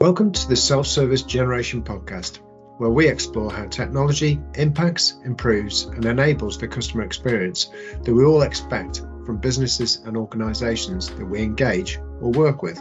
Welcome 0.00 0.30
to 0.30 0.48
the 0.48 0.54
Self 0.54 0.86
Service 0.86 1.22
Generation 1.22 1.82
podcast, 1.82 2.38
where 2.78 2.88
we 2.88 3.08
explore 3.08 3.50
how 3.50 3.66
technology 3.66 4.40
impacts, 4.54 5.16
improves, 5.24 5.86
and 5.86 6.04
enables 6.04 6.56
the 6.56 6.68
customer 6.68 7.02
experience 7.02 7.72
that 8.04 8.14
we 8.14 8.24
all 8.24 8.42
expect 8.42 8.98
from 9.26 9.38
businesses 9.38 9.96
and 10.06 10.16
organizations 10.16 11.08
that 11.08 11.24
we 11.26 11.42
engage 11.42 11.98
or 12.20 12.30
work 12.30 12.62
with. 12.62 12.76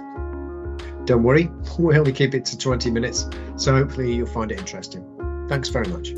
Don't 1.06 1.24
worry, 1.24 1.50
we 1.80 1.98
only 1.98 2.12
keep 2.14 2.36
it 2.36 2.46
to 2.46 2.58
20 2.58 2.92
minutes, 2.92 3.28
so 3.56 3.74
hopefully 3.74 4.14
you'll 4.14 4.28
find 4.28 4.52
it 4.52 4.60
interesting. 4.60 5.04
Thanks 5.50 5.70
very 5.70 5.88
much. 5.88 6.10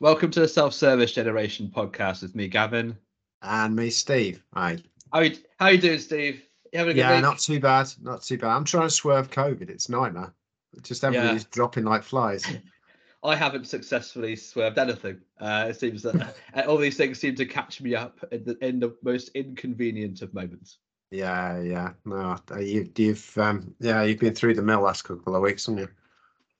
Welcome 0.00 0.32
to 0.32 0.40
the 0.40 0.48
Self 0.48 0.74
Service 0.74 1.12
Generation 1.12 1.70
podcast 1.72 2.22
with 2.22 2.34
me, 2.34 2.48
Gavin. 2.48 2.98
And 3.40 3.76
me, 3.76 3.90
Steve. 3.90 4.42
Hi. 4.52 4.78
How 5.12 5.20
you, 5.20 5.36
how 5.60 5.68
you 5.68 5.78
doing, 5.78 6.00
Steve? 6.00 6.42
You 6.74 6.80
having 6.80 6.90
a 6.90 6.94
good 6.94 7.08
Yeah, 7.08 7.14
week? 7.14 7.22
not 7.22 7.38
too 7.38 7.60
bad. 7.60 7.88
Not 8.02 8.22
too 8.22 8.36
bad. 8.36 8.48
I'm 8.48 8.64
trying 8.64 8.88
to 8.88 8.90
swerve 8.90 9.30
COVID. 9.30 9.70
It's 9.70 9.88
a 9.88 9.92
nightmare. 9.92 10.34
Just 10.82 11.04
everybody's 11.04 11.44
dropping 11.44 11.84
like 11.84 12.02
flies. 12.02 12.44
I 13.22 13.36
haven't 13.36 13.68
successfully 13.68 14.34
swerved 14.34 14.76
anything. 14.76 15.20
Uh, 15.40 15.66
it 15.70 15.78
seems 15.78 16.02
that 16.02 16.34
all 16.66 16.76
these 16.76 16.96
things 16.96 17.20
seem 17.20 17.36
to 17.36 17.46
catch 17.46 17.80
me 17.80 17.94
up 17.94 18.18
in 18.32 18.44
the, 18.44 18.66
in 18.66 18.80
the 18.80 18.96
most 19.04 19.30
inconvenient 19.36 20.20
of 20.20 20.34
moments. 20.34 20.78
Yeah, 21.12 21.60
yeah. 21.62 21.92
No, 22.04 22.36
you, 22.58 22.90
you've 22.96 23.38
um, 23.38 23.72
yeah, 23.78 24.02
you've 24.02 24.18
been 24.18 24.34
through 24.34 24.54
the 24.54 24.62
mill 24.62 24.80
last 24.80 25.02
couple 25.02 25.36
of 25.36 25.42
weeks, 25.42 25.66
haven't 25.66 25.82
you? 25.82 25.88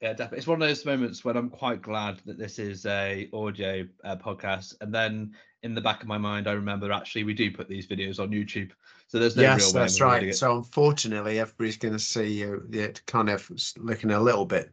Yeah, 0.01 0.13
definitely. 0.13 0.39
It's 0.39 0.47
one 0.47 0.63
of 0.63 0.69
those 0.69 0.85
moments 0.85 1.25
when 1.25 1.37
I'm 1.37 1.51
quite 1.51 1.83
glad 1.83 2.21
that 2.25 2.39
this 2.39 2.61
is 2.61 2.87
a 2.87 3.29
audio 3.33 3.85
uh, 4.05 4.17
podcast, 4.17 4.75
and 4.81 4.95
then 4.95 5.33
in 5.65 5.75
the 5.75 5.81
back 5.81 6.03
of 6.03 6.09
my 6.09 6.19
mind, 6.19 6.47
I 6.47 6.53
remember 6.53 6.93
actually 6.93 7.25
we 7.25 7.33
do 7.35 7.51
put 7.51 7.69
these 7.69 7.87
videos 7.87 8.21
on 8.21 8.29
YouTube, 8.29 8.71
so 9.09 9.19
there's 9.19 9.35
no 9.35 9.43
yes, 9.43 9.61
real 9.61 9.73
way 9.73 9.81
that's 9.81 10.01
right. 10.01 10.23
it. 10.23 10.37
So 10.37 10.57
unfortunately, 10.59 11.41
everybody's 11.41 11.79
going 11.79 11.95
to 11.95 11.99
see 11.99 12.27
you 12.27 12.69
it 12.71 13.03
kind 13.07 13.31
of 13.31 13.51
looking 13.79 14.11
a 14.13 14.21
little 14.21 14.45
bit 14.45 14.71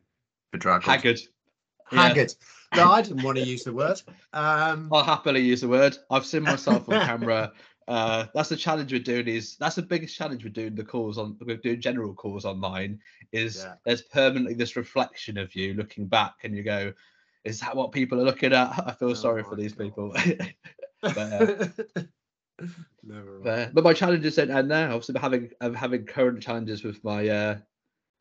bedraggled. 0.51 0.83
Haggard. 0.83 1.21
Yeah. 1.91 2.07
Haggard. 2.07 2.33
No, 2.75 2.91
I 2.91 3.01
didn't 3.01 3.23
want 3.23 3.37
to 3.37 3.43
use 3.43 3.63
the 3.63 3.73
word. 3.73 4.01
Um, 4.33 4.89
I'll 4.93 5.03
happily 5.03 5.41
use 5.41 5.61
the 5.61 5.67
word. 5.67 5.97
I've 6.09 6.25
seen 6.25 6.43
myself 6.43 6.87
on 6.89 7.01
camera. 7.05 7.53
Uh, 7.87 8.27
that's 8.33 8.49
the 8.49 8.55
challenge 8.55 8.91
we're 8.91 8.99
doing. 8.99 9.27
Is 9.27 9.55
that's 9.57 9.75
the 9.75 9.81
biggest 9.81 10.15
challenge 10.15 10.43
we're 10.43 10.51
doing 10.51 10.75
the 10.75 10.83
calls 10.83 11.17
on. 11.17 11.37
We're 11.41 11.57
doing 11.57 11.81
general 11.81 12.13
calls 12.13 12.45
online. 12.45 12.99
Is 13.31 13.63
Yeah. 13.63 13.75
there's 13.85 14.01
permanently 14.01 14.53
this 14.53 14.75
reflection 14.75 15.37
of 15.37 15.55
you 15.55 15.73
looking 15.73 16.07
back, 16.07 16.35
and 16.43 16.55
you 16.55 16.63
go, 16.63 16.93
"Is 17.43 17.59
that 17.61 17.75
what 17.75 17.91
people 17.91 18.19
are 18.19 18.25
looking 18.25 18.53
at?" 18.53 18.83
I 18.85 18.93
feel 18.93 19.11
Oh 19.11 19.13
sorry 19.13 19.43
for 19.43 19.55
these 19.55 19.73
God. 19.73 19.83
people. 19.83 20.13
but, 21.01 21.17
uh, 21.17 22.03
Never 23.03 23.39
but, 23.39 23.73
but 23.73 23.83
my 23.83 23.93
challenges 23.93 24.35
don't 24.35 24.51
end 24.51 24.67
now. 24.67 24.85
Obviously, 24.85 25.15
I'm 25.15 25.21
having 25.21 25.49
I'm 25.61 25.73
having 25.73 26.05
current 26.05 26.41
challenges 26.41 26.83
with 26.83 27.03
my 27.03 27.27
uh, 27.27 27.57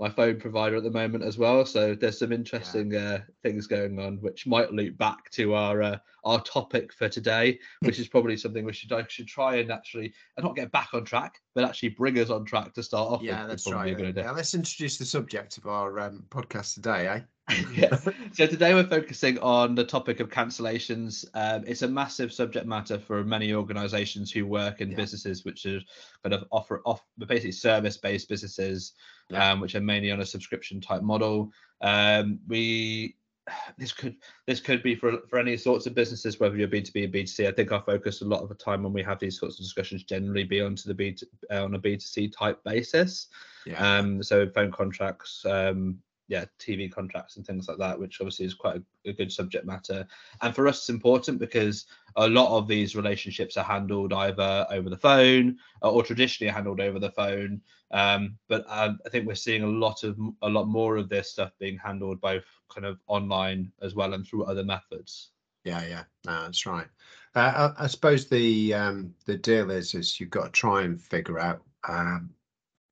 my 0.00 0.08
phone 0.08 0.40
provider 0.40 0.76
at 0.76 0.82
the 0.82 0.90
moment 0.90 1.22
as 1.22 1.36
well. 1.36 1.66
So 1.66 1.94
there's 1.94 2.18
some 2.18 2.32
interesting 2.32 2.96
uh, 2.96 3.20
things 3.42 3.66
going 3.66 3.98
on, 3.98 4.16
which 4.22 4.46
might 4.46 4.72
loop 4.72 4.96
back 4.96 5.30
to 5.32 5.52
our 5.54 5.82
uh, 5.82 5.98
our 6.24 6.40
topic 6.42 6.92
for 6.92 7.08
today, 7.08 7.58
which 7.80 7.98
is 7.98 8.08
probably 8.08 8.36
something 8.38 8.64
we 8.64 8.72
should 8.72 8.92
I 8.92 9.04
should 9.08 9.28
try 9.28 9.56
and 9.56 9.70
actually 9.70 10.14
and 10.38 10.44
not 10.44 10.56
get 10.56 10.72
back 10.72 10.88
on 10.94 11.04
track, 11.04 11.38
but 11.54 11.64
actually 11.64 11.90
bring 11.90 12.18
us 12.18 12.30
on 12.30 12.46
track 12.46 12.72
to 12.74 12.82
start 12.82 13.12
off. 13.12 13.22
Yeah, 13.22 13.42
with, 13.42 13.50
that's 13.50 13.70
right. 13.70 13.92
a 13.92 13.94
good 13.94 14.06
idea. 14.06 14.24
Yeah, 14.24 14.30
let's 14.30 14.54
introduce 14.54 14.96
the 14.96 15.04
subject 15.04 15.58
of 15.58 15.66
our 15.66 16.00
um, 16.00 16.24
podcast 16.30 16.74
today, 16.74 17.06
eh? 17.06 17.20
So 18.32 18.46
today 18.46 18.74
we're 18.74 18.86
focusing 18.86 19.38
on 19.38 19.74
the 19.74 19.84
topic 19.84 20.20
of 20.20 20.28
cancellations. 20.30 21.24
Um, 21.34 21.64
it's 21.66 21.82
a 21.82 21.88
massive 21.88 22.32
subject 22.32 22.66
matter 22.66 22.98
for 22.98 23.24
many 23.24 23.52
organisations 23.52 24.30
who 24.30 24.46
work 24.46 24.80
in 24.80 24.90
Yeah. 24.90 24.96
businesses 24.96 25.44
which 25.44 25.66
are 25.66 25.80
kind 26.22 26.34
of 26.34 26.44
offer 26.52 26.80
off 26.84 27.02
basically 27.18 27.52
service-based 27.52 28.28
businesses, 28.28 28.92
Yeah. 29.30 29.52
um, 29.52 29.60
which 29.60 29.74
are 29.74 29.80
mainly 29.80 30.10
on 30.10 30.20
a 30.20 30.26
subscription 30.26 30.80
type 30.80 31.02
model. 31.02 31.52
Um, 31.80 32.38
we 32.46 33.16
this 33.78 33.92
could 33.92 34.16
this 34.46 34.60
could 34.60 34.82
be 34.82 34.94
for 34.94 35.18
for 35.28 35.38
any 35.38 35.56
sorts 35.56 35.86
of 35.86 35.94
businesses, 35.94 36.38
whether 36.38 36.56
you're 36.56 36.68
B 36.68 36.80
two 36.82 36.92
B 36.92 37.04
or 37.04 37.08
B 37.08 37.22
two 37.22 37.26
C. 37.26 37.46
I 37.46 37.52
think 37.52 37.72
our 37.72 37.82
focus 37.82 38.22
a 38.22 38.26
lot 38.26 38.42
of 38.42 38.48
the 38.48 38.54
time 38.54 38.82
when 38.82 38.92
we 38.92 39.02
have 39.02 39.18
these 39.18 39.38
sorts 39.38 39.56
of 39.58 39.64
discussions 39.64 40.04
generally 40.04 40.44
be 40.44 40.60
onto 40.60 40.88
the 40.88 40.94
B 40.94 41.16
uh, 41.50 41.64
on 41.64 41.74
a 41.74 41.78
B 41.78 41.96
two 41.96 42.00
C 42.00 42.28
type 42.28 42.62
basis. 42.64 43.26
Yeah. 43.66 43.98
Um, 43.98 44.22
so 44.22 44.48
phone 44.48 44.70
contracts, 44.72 45.44
um, 45.44 45.98
yeah, 46.30 46.44
TV 46.60 46.90
contracts 46.90 47.36
and 47.36 47.44
things 47.44 47.66
like 47.66 47.78
that, 47.78 47.98
which 47.98 48.20
obviously 48.20 48.46
is 48.46 48.54
quite 48.54 48.76
a, 48.76 49.10
a 49.10 49.12
good 49.12 49.32
subject 49.32 49.66
matter. 49.66 50.06
And 50.40 50.54
for 50.54 50.68
us, 50.68 50.78
it's 50.78 50.88
important 50.88 51.40
because 51.40 51.86
a 52.14 52.28
lot 52.28 52.56
of 52.56 52.68
these 52.68 52.94
relationships 52.94 53.56
are 53.56 53.64
handled 53.64 54.12
either 54.12 54.64
over 54.70 54.88
the 54.88 54.96
phone 54.96 55.58
uh, 55.82 55.90
or 55.90 56.04
traditionally 56.04 56.52
handled 56.52 56.80
over 56.80 57.00
the 57.00 57.10
phone. 57.10 57.60
Um, 57.90 58.38
but 58.46 58.64
uh, 58.68 58.92
I 59.04 59.08
think 59.08 59.26
we're 59.26 59.34
seeing 59.34 59.64
a 59.64 59.66
lot 59.66 60.04
of 60.04 60.16
a 60.42 60.48
lot 60.48 60.68
more 60.68 60.96
of 60.96 61.08
this 61.08 61.32
stuff 61.32 61.50
being 61.58 61.76
handled 61.76 62.20
both 62.20 62.44
kind 62.72 62.86
of 62.86 63.00
online 63.08 63.72
as 63.82 63.96
well 63.96 64.14
and 64.14 64.24
through 64.24 64.44
other 64.44 64.62
methods. 64.62 65.30
Yeah, 65.64 65.84
yeah, 65.84 66.04
no, 66.26 66.44
that's 66.44 66.64
right. 66.64 66.86
Uh, 67.34 67.72
I, 67.76 67.84
I 67.84 67.86
suppose 67.88 68.28
the 68.28 68.72
um, 68.72 69.12
the 69.26 69.36
deal 69.36 69.72
is 69.72 69.96
is 69.96 70.20
you've 70.20 70.30
got 70.30 70.44
to 70.44 70.50
try 70.52 70.82
and 70.82 71.02
figure 71.02 71.40
out 71.40 71.64
um, 71.88 72.30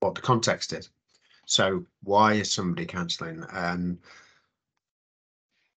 what 0.00 0.16
the 0.16 0.22
context 0.22 0.72
is. 0.72 0.91
So 1.48 1.86
why 2.03 2.34
is 2.34 2.53
somebody 2.53 2.84
cancelling? 2.84 3.42
Um, 3.50 3.98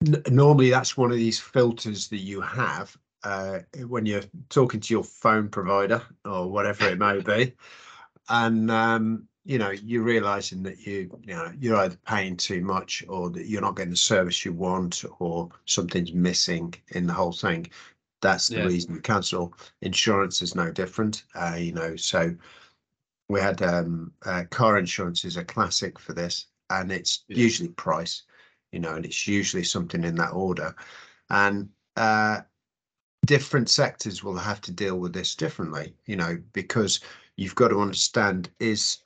n- 0.06 0.24
normally, 0.30 0.72
that's 0.72 0.98
one 0.98 1.12
of 1.12 1.18
these 1.18 1.40
filters 1.40 2.08
that 2.08 2.18
you 2.18 2.42
have 2.42 2.98
uh, 3.24 3.60
when 3.88 4.06
you're 4.08 4.24
talking 4.50 4.80
to 4.80 4.94
your 4.94 5.04
phone 5.04 5.48
provider 5.48 6.02
or 6.26 6.50
whatever 6.52 6.90
it 6.90 6.98
may 6.98 7.22
be, 7.22 7.54
and 8.30 8.72
um, 8.72 9.28
you 9.46 9.60
know 9.60 9.70
you're 9.70 10.02
realizing 10.04 10.64
that 10.64 10.80
you 10.88 11.10
you 11.24 11.36
know 11.36 11.52
you're 11.60 11.78
either 11.78 11.98
paying 12.08 12.36
too 12.36 12.62
much 12.62 13.04
or 13.08 13.30
that 13.30 13.46
you're 13.46 13.62
not 13.62 13.76
getting 13.76 13.92
the 13.92 13.98
service 13.98 14.44
you 14.44 14.52
want 14.52 15.06
or 15.20 15.50
something's 15.66 16.14
missing 16.14 16.74
in 16.90 17.06
the 17.06 17.14
whole 17.14 17.32
thing 17.32 17.70
that's 18.22 18.50
the 18.50 18.58
Yeah. 18.58 18.66
reason 18.66 18.96
you 18.96 19.02
cancel 19.02 19.54
insurance 19.82 20.42
is 20.42 20.56
no 20.56 20.72
different 20.72 21.24
uh, 21.36 21.56
you 21.58 21.72
know 21.72 21.96
so 21.96 22.36
we 23.30 23.40
had 23.40 23.62
um 23.62 24.12
uh, 24.26 24.44
car 24.50 24.78
insurance 24.78 25.24
is 25.24 25.38
a 25.38 25.44
classic 25.46 25.98
for 25.98 26.14
this 26.14 26.48
and 26.70 26.92
it's 26.92 27.24
Yeah. 27.28 27.38
usually 27.38 27.70
price 27.70 28.24
you 28.72 28.80
know 28.80 28.96
and 28.96 29.06
it's 29.06 29.28
usually 29.28 29.64
something 29.64 30.04
in 30.04 30.16
that 30.16 30.34
order 30.34 30.76
and 31.30 31.70
uh 31.96 32.42
different 33.26 33.70
sectors 33.70 34.24
will 34.24 34.38
have 34.38 34.62
to 34.62 34.72
deal 34.72 34.98
with 34.98 35.14
this 35.14 35.36
differently 35.36 35.94
you 36.06 36.16
know 36.16 36.38
because 36.54 37.00
you've 37.38 37.56
got 37.56 37.70
to 37.70 37.80
understand 37.80 38.50
is 38.60 39.00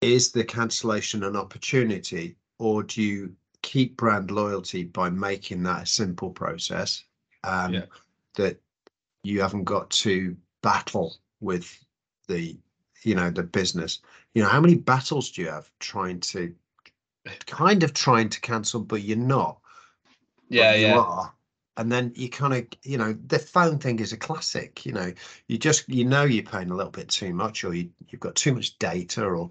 is 0.00 0.32
the 0.32 0.44
cancellation 0.44 1.22
an 1.22 1.36
opportunity 1.36 2.36
or 2.58 2.82
do 2.82 3.00
you 3.02 3.34
keep 3.62 3.96
brand 3.96 4.30
loyalty 4.32 4.82
by 4.82 5.08
making 5.08 5.62
that 5.62 5.82
a 5.84 5.86
simple 5.86 6.30
process 6.30 7.04
um, 7.44 7.74
Yeah. 7.74 7.84
that 8.34 8.60
you 9.22 9.40
haven't 9.40 9.64
got 9.64 9.88
to 9.90 10.36
battle 10.62 11.14
with 11.40 11.84
the 12.26 12.58
you 13.04 13.14
know 13.14 13.30
the 13.30 13.42
business. 13.42 14.00
You 14.34 14.42
know 14.42 14.48
how 14.48 14.60
many 14.60 14.74
battles 14.74 15.30
do 15.30 15.42
you 15.42 15.48
have 15.48 15.70
trying 15.80 16.20
to 16.20 16.54
kind 17.46 17.82
of 17.82 17.94
trying 17.94 18.28
to 18.30 18.40
cancel 18.40 18.80
but 18.80 19.02
you're 19.02 19.16
not. 19.16 19.58
Yeah, 20.48 20.74
you 20.74 20.86
yeah. 20.86 20.98
are. 20.98 21.34
And 21.78 21.90
then 21.90 22.12
you 22.14 22.28
kind 22.28 22.54
of 22.54 22.66
you 22.82 22.98
know 22.98 23.16
the 23.26 23.38
phone 23.38 23.78
thing 23.78 23.98
is 23.98 24.12
a 24.12 24.16
classic 24.16 24.84
you 24.84 24.92
know. 24.92 25.12
You 25.48 25.58
just 25.58 25.88
you 25.88 26.04
know 26.04 26.24
you're 26.24 26.44
paying 26.44 26.70
a 26.70 26.76
little 26.76 26.92
bit 26.92 27.08
too 27.08 27.32
much 27.32 27.64
or 27.64 27.74
you, 27.74 27.90
you've 28.08 28.20
got 28.20 28.34
too 28.34 28.54
much 28.54 28.78
data 28.78 29.24
or 29.24 29.50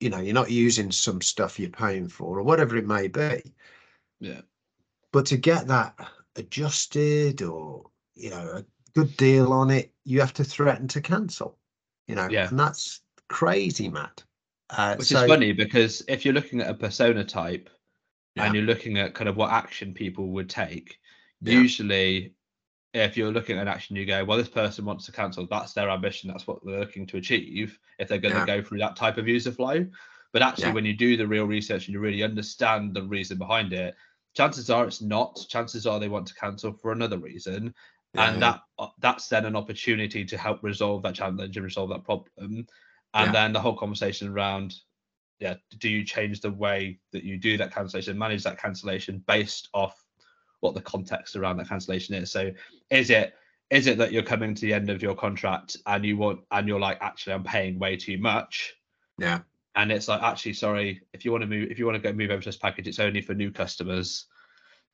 you 0.00 0.10
know 0.10 0.18
you're 0.18 0.34
not 0.34 0.50
using 0.50 0.90
some 0.92 1.20
stuff 1.20 1.58
you're 1.58 1.70
paying 1.70 2.08
for 2.08 2.38
or 2.38 2.42
whatever 2.42 2.76
it 2.76 2.86
may 2.86 3.08
be. 3.08 3.54
Yeah. 4.20 4.40
but 5.12 5.26
to 5.26 5.36
get 5.36 5.68
that 5.68 5.96
adjusted 6.36 7.42
or 7.42 7.90
you 8.14 8.30
know 8.30 8.50
a 8.56 8.64
good 8.94 9.16
deal 9.16 9.52
on 9.52 9.70
it 9.70 9.92
you 10.04 10.20
have 10.20 10.32
to 10.34 10.44
threaten 10.44 10.88
to 10.88 11.00
cancel 11.00 11.57
you 12.08 12.14
know 12.14 12.28
Yeah. 12.28 12.48
and 12.48 12.58
that's 12.58 13.00
crazy 13.28 13.88
matt 13.88 14.24
uh, 14.70 14.96
Which 14.96 15.08
so- 15.08 15.22
is 15.22 15.28
funny 15.30 15.52
because 15.52 16.02
if 16.08 16.24
you're 16.24 16.34
looking 16.34 16.60
at 16.60 16.68
a 16.70 16.74
persona 16.74 17.24
type 17.24 17.70
Yeah. 18.34 18.44
and 18.46 18.54
you're 18.54 18.64
looking 18.64 18.98
at 18.98 19.14
kind 19.14 19.28
of 19.28 19.36
what 19.36 19.50
action 19.50 19.94
people 19.94 20.28
would 20.28 20.50
take, 20.50 20.98
Yeah. 21.40 21.54
usually 21.54 22.34
if 22.94 23.16
you're 23.16 23.32
looking 23.32 23.56
at 23.56 23.62
an 23.62 23.68
action, 23.68 23.96
you 23.96 24.04
go, 24.06 24.24
well, 24.24 24.36
this 24.38 24.48
person 24.48 24.84
wants 24.84 25.06
to 25.06 25.12
cancel. 25.12 25.46
That's 25.46 25.72
their 25.72 25.88
ambition. 25.90 26.28
That's 26.30 26.46
what 26.46 26.58
they're 26.64 26.80
looking 26.80 27.06
to 27.08 27.16
achieve 27.18 27.78
if 27.98 28.08
they're 28.08 28.18
going 28.18 28.34
to 28.34 28.46
go 28.46 28.62
through 28.62 28.78
that 28.78 28.96
type 28.96 29.16
of 29.18 29.26
user 29.28 29.52
flow. 29.52 29.86
But 30.32 30.42
actually, 30.42 30.68
Yeah. 30.68 30.72
when 30.74 30.84
you 30.84 30.94
do 30.94 31.16
the 31.16 31.26
real 31.26 31.46
research 31.46 31.86
and 31.86 31.94
you 31.94 32.00
really 32.00 32.22
understand 32.22 32.94
the 32.94 33.02
reason 33.02 33.38
behind 33.38 33.72
it, 33.72 33.94
chances 34.34 34.68
are 34.70 34.86
it's 34.86 35.00
not. 35.02 35.38
Chances 35.48 35.86
are 35.86 35.98
they 36.00 36.08
want 36.08 36.26
to 36.28 36.34
cancel 36.34 36.72
for 36.72 36.92
another 36.92 37.18
reason. 37.18 37.74
Yeah, 38.14 38.30
and 38.30 38.40
yeah. 38.40 38.52
that 38.52 38.60
uh, 38.78 38.88
that's 39.00 39.28
then 39.28 39.44
an 39.44 39.56
opportunity 39.56 40.24
to 40.24 40.36
help 40.38 40.62
resolve 40.62 41.02
that 41.02 41.14
challenge 41.14 41.56
and 41.56 41.64
resolve 41.64 41.90
that 41.90 42.04
problem. 42.04 42.66
And 43.14 43.34
then 43.34 43.52
the 43.52 43.60
whole 43.60 43.76
conversation 43.76 44.28
around 44.28 44.74
yeah 45.40 45.54
do 45.78 45.88
you 45.88 46.04
change 46.04 46.40
the 46.40 46.50
way 46.50 46.98
that 47.12 47.22
you 47.22 47.38
do 47.38 47.56
that 47.56 47.72
cancellation 47.72 48.18
manage 48.18 48.42
that 48.42 48.60
cancellation 48.60 49.22
based 49.26 49.68
off 49.72 50.04
what 50.60 50.74
the 50.74 50.80
context 50.80 51.36
around 51.36 51.56
that 51.56 51.68
cancellation 51.68 52.14
is? 52.14 52.30
So 52.30 52.50
is 52.90 53.10
it 53.10 53.34
is 53.70 53.86
it 53.86 53.98
that 53.98 54.12
you're 54.12 54.22
coming 54.22 54.54
to 54.54 54.60
the 54.62 54.72
end 54.72 54.90
of 54.90 55.02
your 55.02 55.14
contract 55.14 55.76
and 55.86 56.04
you 56.04 56.16
want 56.16 56.40
and 56.50 56.66
you're 56.66 56.80
like 56.80 56.98
actually 57.00 57.34
i'm 57.34 57.44
paying 57.44 57.78
way 57.78 57.96
too 57.96 58.18
much. 58.18 58.74
Yeah. 59.18 59.40
and 59.74 59.90
it's 59.90 60.08
like 60.08 60.22
actually 60.22 60.54
sorry 60.54 61.00
if 61.12 61.24
you 61.24 61.32
want 61.32 61.42
to 61.42 61.48
move 61.48 61.70
if 61.70 61.78
you 61.78 61.86
want 61.86 61.96
to 61.96 62.02
go 62.02 62.12
move 62.12 62.30
over 62.30 62.40
to 62.40 62.48
this 62.48 62.56
package 62.56 62.86
it's 62.86 63.00
only 63.00 63.20
for 63.20 63.34
new 63.34 63.50
customers 63.50 64.26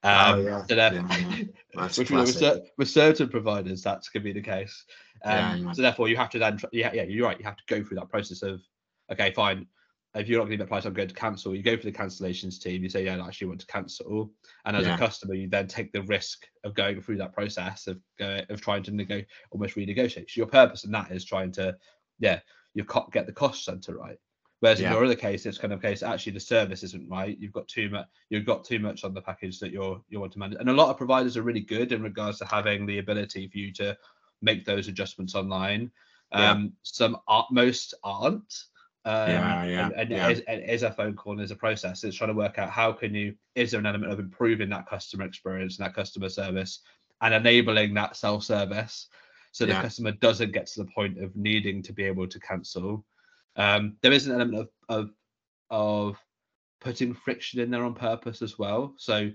Oh, 0.05 0.35
um, 0.35 0.45
yeah. 0.45 0.63
so 0.67 0.75
therefore, 0.75 1.07
Yeah, 1.75 1.89
which 1.97 2.11
we 2.11 2.17
with, 2.19 2.35
cer- 2.35 2.61
with 2.77 2.91
certain 2.91 3.29
providers 3.29 3.83
that's 3.83 4.09
going 4.11 4.23
to 4.23 4.33
be 4.33 4.39
the 4.39 4.45
case. 4.47 4.85
Um, 5.25 5.73
so 5.73 5.81
therefore 5.81 6.09
you 6.09 6.17
have 6.17 6.29
to 6.31 6.39
then 6.39 6.59
yeah, 6.73 6.93
yeah 6.93 7.05
you're 7.05 7.27
right 7.27 7.39
you 7.39 7.45
have 7.45 7.57
to 7.57 7.63
go 7.67 7.83
through 7.83 7.97
that 7.97 8.11
process 8.11 8.43
of 8.43 8.61
okay 9.11 9.33
fine 9.33 9.67
if 10.15 10.29
you're 10.29 10.39
not 10.39 10.45
going 10.45 10.59
to 10.59 10.65
get 10.65 10.69
price 10.69 10.85
i'm 10.85 10.93
going 10.93 11.09
to 11.09 11.15
cancel. 11.15 11.57
You 11.57 11.63
go 11.63 11.77
for 11.79 11.85
the 11.85 11.93
cancellations 11.93 12.61
team 12.61 12.83
you 12.83 12.91
say 12.91 13.05
yeah 13.07 13.17
I 13.17 13.27
actually 13.27 13.49
want 13.49 13.61
to 13.61 13.67
cancel. 13.67 14.31
And 14.67 14.77
as 14.77 14.87
a 14.87 14.97
customer 14.99 15.35
you 15.35 15.49
then 15.49 15.67
take 15.67 15.93
the 15.93 16.03
risk 16.03 16.47
of 16.65 16.75
going 16.75 17.01
through 17.01 17.17
that 17.19 17.33
process 17.33 17.87
of 17.87 17.99
go, 18.19 18.41
of 18.51 18.61
trying 18.61 18.83
to 18.83 18.91
nego- 18.91 19.25
almost 19.51 19.77
renegotiate. 19.77 20.31
So 20.31 20.37
your 20.37 20.47
purpose 20.47 20.85
in 20.85 20.93
that 20.93 21.11
is 21.11 21.25
trying 21.25 21.53
to 21.53 21.75
yeah 22.19 22.41
you 22.75 22.85
co- 22.85 23.09
get 23.11 23.27
the 23.27 23.33
cost 23.33 23.65
center 23.65 23.97
right 23.97 24.19
Whereas 24.65 24.81
in 24.81 24.91
your 24.91 25.05
other 25.05 25.15
case, 25.15 25.45
it's 25.45 25.59
kind 25.59 25.75
of 25.75 25.83
case 25.83 26.03
actually 26.03 26.33
the 26.33 26.41
service 26.41 26.83
isn't 26.85 27.11
right. 27.11 27.37
You've 27.39 27.53
got 27.53 27.69
too 27.69 27.91
much. 27.91 28.07
You've 28.31 28.47
got 28.47 28.65
too 28.65 28.79
much 28.79 29.05
on 29.05 29.13
the 29.13 29.21
package 29.21 29.59
that 29.61 29.73
you're 29.73 30.01
you 30.09 30.21
want 30.21 30.33
to 30.33 30.39
manage. 30.39 30.57
And 30.59 30.71
a 30.71 30.73
lot 30.73 30.89
of 30.89 30.97
providers 30.97 31.37
are 31.37 31.43
really 31.43 31.61
good 31.61 31.93
in 31.93 32.03
regards 32.03 32.39
to 32.39 32.47
having 32.47 32.87
the 32.87 32.97
ability 32.97 33.47
for 33.49 33.59
you 33.59 33.75
to 33.75 33.95
make 34.41 34.65
those 34.65 34.89
adjustments 34.89 35.35
online. 35.35 35.91
Yeah. 36.33 36.53
Um, 36.53 36.73
some 36.83 37.19
are 37.29 37.47
most 37.51 37.93
aren't. 38.03 38.55
Um, 39.05 39.29
Yeah, 39.29 39.65
yeah, 39.67 39.85
And, 39.85 39.95
and 39.97 40.11
yeah. 40.11 40.29
it 40.29 40.33
is, 40.33 40.43
it 40.49 40.71
is 40.71 40.83
a 40.83 40.93
phone 40.93 41.15
call 41.15 41.33
and 41.35 41.43
is 41.43 41.51
a 41.51 41.57
process. 41.57 42.03
It's 42.03 42.17
trying 42.17 42.31
to 42.31 42.35
work 42.35 42.59
out 42.59 42.71
how 42.71 42.91
can 42.91 43.15
you 43.15 43.35
is 43.55 43.71
there 43.71 43.81
an 43.81 43.85
element 43.87 44.13
of 44.15 44.19
improving 44.19 44.71
that 44.71 44.87
customer 44.87 45.27
experience 45.27 45.77
and 45.77 45.85
that 45.85 45.95
customer 45.95 46.31
service 46.31 46.81
and 47.21 47.35
enabling 47.35 47.93
that 47.95 48.17
self 48.17 48.45
service 48.45 49.09
so 49.53 49.67
the 49.67 49.73
Yeah. 49.73 49.83
customer 49.83 50.13
doesn't 50.13 50.53
get 50.53 50.69
to 50.69 50.85
the 50.85 50.91
point 50.91 51.23
of 51.23 51.37
needing 51.37 51.83
to 51.83 51.93
be 51.93 52.05
able 52.05 52.27
to 52.29 52.41
cancel. 52.41 53.05
Um, 53.57 53.97
there 54.03 54.13
is 54.13 54.27
an 54.27 54.35
element 54.35 54.59
of 54.59 54.71
of 54.89 55.11
of 55.71 56.25
putting 56.81 57.15
friction 57.15 57.61
in 57.61 57.71
there 57.71 57.85
on 57.85 57.95
purpose 57.95 58.43
as 58.43 58.59
well. 58.59 58.95
So 58.99 59.31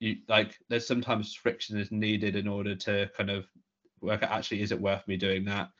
you 0.00 0.16
like 0.28 0.56
there's 0.68 0.86
sometimes 0.86 1.34
friction 1.34 1.78
is 1.78 1.92
needed 1.92 2.36
in 2.36 2.48
order 2.48 2.74
to 2.74 3.10
kind 3.16 3.30
of 3.30 3.46
work 4.00 4.22
out 4.22 4.30
actually 4.32 4.62
is 4.62 4.72
it 4.72 4.80
worth 4.80 5.06
me 5.06 5.16
doing 5.16 5.44
that. 5.46 5.70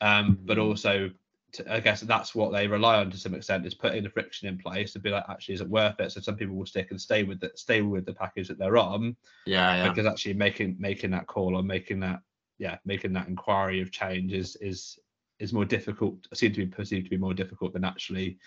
Um, 0.00 0.40
but 0.46 0.58
Mhm. 0.58 0.58
also 0.58 1.10
to, 1.52 1.72
I 1.72 1.80
guess 1.80 2.00
that's 2.02 2.34
what 2.34 2.52
they 2.52 2.66
rely 2.66 2.96
on 2.98 3.10
to 3.10 3.16
some 3.18 3.34
extent 3.34 3.66
is 3.66 3.74
putting 3.74 4.02
the 4.04 4.10
friction 4.10 4.48
in 4.48 4.58
place 4.58 4.92
to 4.92 4.98
be 4.98 5.10
like 5.10 5.24
actually 5.28 5.54
is 5.54 5.60
it 5.62 5.68
worth 5.68 6.00
it? 6.00 6.12
So 6.12 6.20
some 6.20 6.36
people 6.36 6.56
will 6.56 6.66
stick 6.66 6.90
and 6.90 7.00
stay 7.00 7.22
with 7.24 7.42
it, 7.44 7.58
stay 7.58 7.82
with 7.82 8.06
the 8.06 8.14
package 8.14 8.48
that 8.48 8.58
they're 8.58 8.78
on 8.78 9.16
Yeah, 9.46 9.76
yeah. 9.76 9.88
because 9.88 10.06
actually 10.06 10.34
making 10.34 10.76
making 10.78 11.10
that 11.12 11.26
call 11.26 11.56
or 11.56 11.62
making 11.62 12.00
that 12.00 12.20
yeah 12.58 12.78
making 12.84 13.12
that 13.14 13.28
inquiry 13.28 13.80
of 13.80 13.90
change 13.90 14.32
is 14.32 14.56
is 14.56 14.98
is 15.42 15.52
more 15.52 15.64
difficult 15.64 16.26
seem 16.32 16.52
to 16.52 16.64
be 16.64 16.66
perceived 16.66 17.04
to 17.06 17.10
be 17.10 17.16
more 17.16 17.34
difficult 17.34 17.72
than 17.72 17.84
actually 17.84 18.38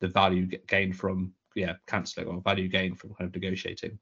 the 0.00 0.08
value 0.08 0.46
gained 0.68 0.96
from 0.96 1.32
yeah 1.54 1.74
cancelling 1.86 2.28
or 2.28 2.40
value 2.40 2.68
gained 2.68 2.98
from 2.98 3.12
kind 3.14 3.28
of 3.28 3.34
negotiating 3.34 3.98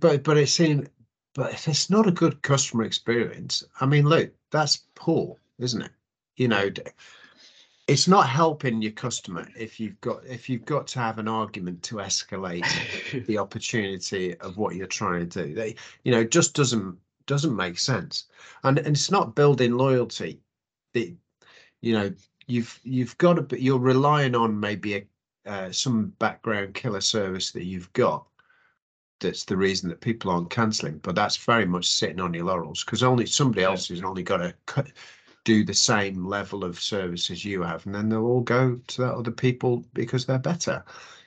But 0.00 0.22
but 0.22 0.36
it 0.36 0.48
seemed, 0.48 0.90
but 1.34 1.52
if 1.52 1.66
it's 1.68 1.90
not 1.90 2.06
a 2.06 2.12
good 2.12 2.42
customer 2.42 2.84
experience, 2.84 3.64
I 3.80 3.86
mean, 3.86 4.06
look, 4.06 4.30
that's 4.50 4.84
poor, 4.94 5.36
isn't 5.58 5.82
it? 5.82 5.90
You 6.36 6.48
know, 6.48 6.70
it's 7.86 8.06
not 8.06 8.28
helping 8.28 8.82
your 8.82 8.92
customer 8.92 9.48
if 9.56 9.80
you've 9.80 10.00
got 10.00 10.24
if 10.26 10.48
you've 10.48 10.66
got 10.66 10.86
to 10.88 10.98
have 10.98 11.18
an 11.18 11.28
argument 11.28 11.82
to 11.84 11.96
escalate 11.96 12.66
the 13.26 13.38
opportunity 13.38 14.36
of 14.36 14.58
what 14.58 14.76
you're 14.76 14.86
trying 14.86 15.28
to 15.30 15.46
do. 15.46 15.54
They, 15.54 15.74
you 16.04 16.12
know, 16.12 16.22
just 16.22 16.54
doesn't 16.54 16.98
doesn't 17.26 17.56
make 17.56 17.78
sense, 17.78 18.26
and 18.62 18.78
and 18.78 18.88
it's 18.88 19.10
not 19.10 19.34
building 19.34 19.72
loyalty. 19.72 20.40
The, 20.92 21.14
you 21.80 21.92
know, 21.92 22.12
you've 22.46 22.80
you've 22.84 23.16
got 23.18 23.34
to, 23.34 23.42
be 23.42 23.60
you're 23.60 23.78
relying 23.78 24.34
on 24.34 24.58
maybe 24.58 24.94
a 24.96 25.06
uh, 25.46 25.72
some 25.72 26.08
background 26.18 26.74
killer 26.74 27.00
service 27.00 27.52
that 27.52 27.64
you've 27.64 27.92
got. 27.94 28.26
That's 29.20 29.44
the 29.44 29.56
reason 29.56 29.88
that 29.88 30.00
people 30.00 30.30
aren't 30.30 30.50
cancelling, 30.50 30.98
but 30.98 31.14
that's 31.14 31.36
very 31.36 31.66
much 31.66 31.86
sitting 31.88 32.20
on 32.20 32.34
your 32.34 32.44
laurels 32.44 32.84
because 32.84 33.02
only 33.02 33.26
somebody 33.26 33.62
Yeah. 33.62 33.68
else 33.68 33.88
has 33.88 34.02
only 34.02 34.22
got 34.22 34.38
to 34.38 34.54
cut, 34.66 34.92
do 35.44 35.64
the 35.64 35.74
same 35.74 36.24
level 36.24 36.64
of 36.64 36.78
service 36.78 37.30
as 37.30 37.44
you 37.44 37.62
have, 37.62 37.84
and 37.86 37.94
then 37.94 38.08
they'll 38.08 38.24
all 38.26 38.40
go 38.42 38.76
to 38.86 39.02
that 39.02 39.14
other 39.14 39.30
people 39.32 39.84
because 39.94 40.26
they're 40.26 40.38
better. 40.38 40.84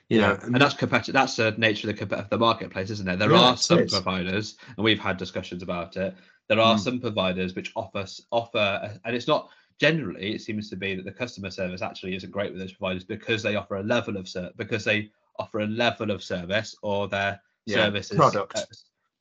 You 0.08 0.18
know, 0.20 0.38
and 0.42 0.54
that's 0.54 0.74
competitive 0.74 1.14
that's 1.14 1.36
the 1.36 1.52
nature 1.56 1.88
of 1.90 2.08
the, 2.08 2.18
of 2.18 2.28
the 2.30 2.38
marketplace 2.38 2.90
isn't 2.90 3.08
it 3.08 3.18
there 3.18 3.32
Yeah, 3.32 3.38
are 3.38 3.56
some 3.56 3.86
providers 3.86 4.56
and 4.76 4.84
we've 4.84 4.98
had 4.98 5.16
discussions 5.16 5.62
about 5.62 5.96
it 5.96 6.14
there 6.48 6.60
are 6.60 6.76
Mm. 6.76 6.82
some 6.82 7.00
providers 7.00 7.54
which 7.54 7.72
offer 7.76 8.04
offer 8.30 8.98
and 9.04 9.16
it's 9.16 9.26
not 9.26 9.48
generally 9.78 10.34
it 10.34 10.40
seems 10.42 10.68
to 10.70 10.76
be 10.76 10.94
that 10.94 11.04
the 11.04 11.12
customer 11.12 11.50
service 11.50 11.82
actually 11.82 12.14
isn't 12.14 12.30
great 12.30 12.52
with 12.52 12.60
those 12.60 12.72
providers 12.72 13.04
because 13.04 13.42
they 13.42 13.56
offer 13.56 13.76
a 13.76 13.82
level 13.82 14.16
of 14.16 14.28
ser- 14.28 14.52
because 14.56 14.84
they 14.84 15.10
offer 15.38 15.60
a 15.60 15.66
level 15.66 16.10
of 16.10 16.22
service 16.22 16.76
or 16.82 17.08
their 17.08 17.40
Yeah, 17.66 17.76
service 17.76 18.10
is 18.10 18.16
product. 18.16 18.56
uh, 18.56 18.64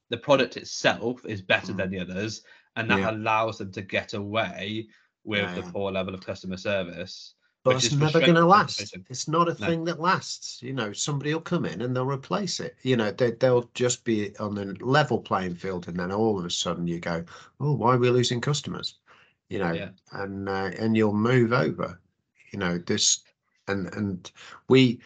the 0.10 0.18
product 0.18 0.58
itself 0.58 1.26
is 1.26 1.42
better 1.42 1.74
Mm. 1.74 1.78
than 1.78 1.90
the 1.92 2.00
others 2.00 2.44
and 2.76 2.90
that 2.90 3.00
Yeah. 3.00 3.12
allows 3.12 3.58
them 3.58 3.72
to 3.72 3.82
get 3.82 4.14
away 4.14 4.88
with 5.24 5.42
Yeah, 5.56 5.56
the 5.62 5.72
poor 5.72 5.92
level 5.92 6.14
of 6.14 6.26
customer 6.26 6.58
service 6.58 7.36
but 7.64 7.84
it's 7.84 7.94
never 7.96 8.20
going 8.20 8.34
to 8.34 8.46
last. 8.46 8.96
It's 9.10 9.28
not 9.28 9.48
a 9.48 9.54
No. 9.54 9.68
thing 9.68 9.84
that 9.84 10.00
lasts. 10.00 10.64
You 10.64 10.74
know, 10.74 10.94
somebody 10.94 11.32
will 11.32 11.42
come 11.42 11.66
in 11.66 11.82
and 11.82 11.96
they'll 11.96 12.06
replace 12.08 12.60
it. 12.60 12.76
You 12.82 12.98
know, 12.98 13.12
they, 13.12 13.32
they'll 13.32 13.70
just 13.76 14.04
be 14.04 14.36
on 14.38 14.56
the 14.56 14.76
level 14.82 15.20
playing 15.20 15.54
field, 15.56 15.88
and 15.88 15.98
then 16.00 16.12
all 16.12 16.40
of 16.40 16.46
a 16.46 16.50
sudden 16.50 16.88
you 16.88 17.00
go, 17.00 17.24
"Oh, 17.60 17.74
why 17.74 17.94
are 17.94 18.00
we 18.00 18.10
losing 18.10 18.42
customers?" 18.42 18.98
You 19.52 19.60
know, 19.60 19.74
Yeah. 19.74 19.90
and 20.14 20.48
uh, 20.48 20.72
and 20.80 20.96
you'll 20.96 21.14
move 21.14 21.52
over. 21.52 22.00
You 22.54 22.60
know, 22.60 22.78
this 22.78 23.22
and 23.68 23.94
and 23.94 24.32
we 24.70 25.02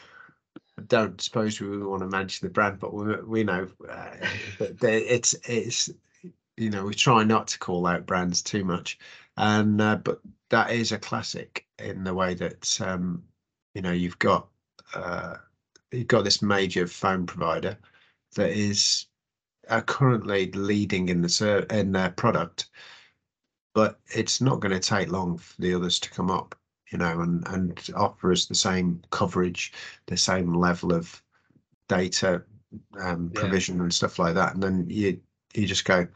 don't 0.87 1.19
suppose 1.19 1.59
we 1.59 1.77
want 1.83 2.01
to 2.01 2.07
mention 2.07 2.45
the 2.47 2.53
brand, 2.53 2.79
but 2.79 2.93
we 2.93 3.15
we 3.23 3.43
know 3.43 3.67
uh, 3.89 4.15
that 4.59 5.13
it's 5.13 5.33
it's 5.47 5.89
you 6.57 6.69
know 6.69 6.85
we 6.85 6.93
try 6.93 7.23
not 7.23 7.47
to 7.47 7.59
call 7.59 7.87
out 7.87 8.05
brands 8.05 8.41
too 8.43 8.63
much, 8.63 8.99
and 9.37 9.81
uh, 9.81 9.95
but 9.97 10.21
that 10.49 10.71
is 10.71 10.91
a 10.91 10.99
classic 10.99 11.65
in 11.79 12.03
the 12.03 12.13
way 12.13 12.35
that 12.35 12.79
um, 12.81 13.23
you 13.73 13.81
know 13.81 13.91
you've 13.91 14.19
got 14.19 14.47
uh, 14.93 15.37
you've 15.91 16.07
got 16.07 16.23
this 16.23 16.41
major 16.41 16.87
phone 16.87 17.25
provider 17.25 17.77
that 18.35 18.51
is 18.51 19.07
uh, 19.69 19.81
currently 19.81 20.51
leading 20.51 21.09
in 21.09 21.21
the 21.21 21.29
ser- 21.29 21.65
in 21.71 21.91
their 21.91 22.11
product, 22.11 22.69
but 23.75 23.99
it's 24.15 24.41
not 24.41 24.61
going 24.61 24.71
to 24.71 24.79
take 24.79 25.11
long 25.11 25.37
for 25.37 25.61
the 25.61 25.75
others 25.75 25.99
to 25.99 26.09
come 26.09 26.31
up, 26.31 26.55
you 26.91 26.97
know, 26.97 27.19
and 27.21 27.47
and 27.49 27.89
offer 27.95 28.31
us 28.31 28.45
the 28.47 28.55
same 28.55 29.01
coverage, 29.11 29.73
the 30.07 30.17
same 30.17 30.55
level 30.55 30.93
of 30.93 31.21
data 31.87 32.41
um, 32.99 33.29
Yeah. 33.33 33.41
provision 33.41 33.81
and 33.81 33.93
stuff 33.93 34.17
like 34.17 34.33
that, 34.33 34.55
and 34.55 34.63
then 34.63 34.85
you 34.89 35.19
you 35.53 35.67
just 35.67 35.85
go, 35.85 36.07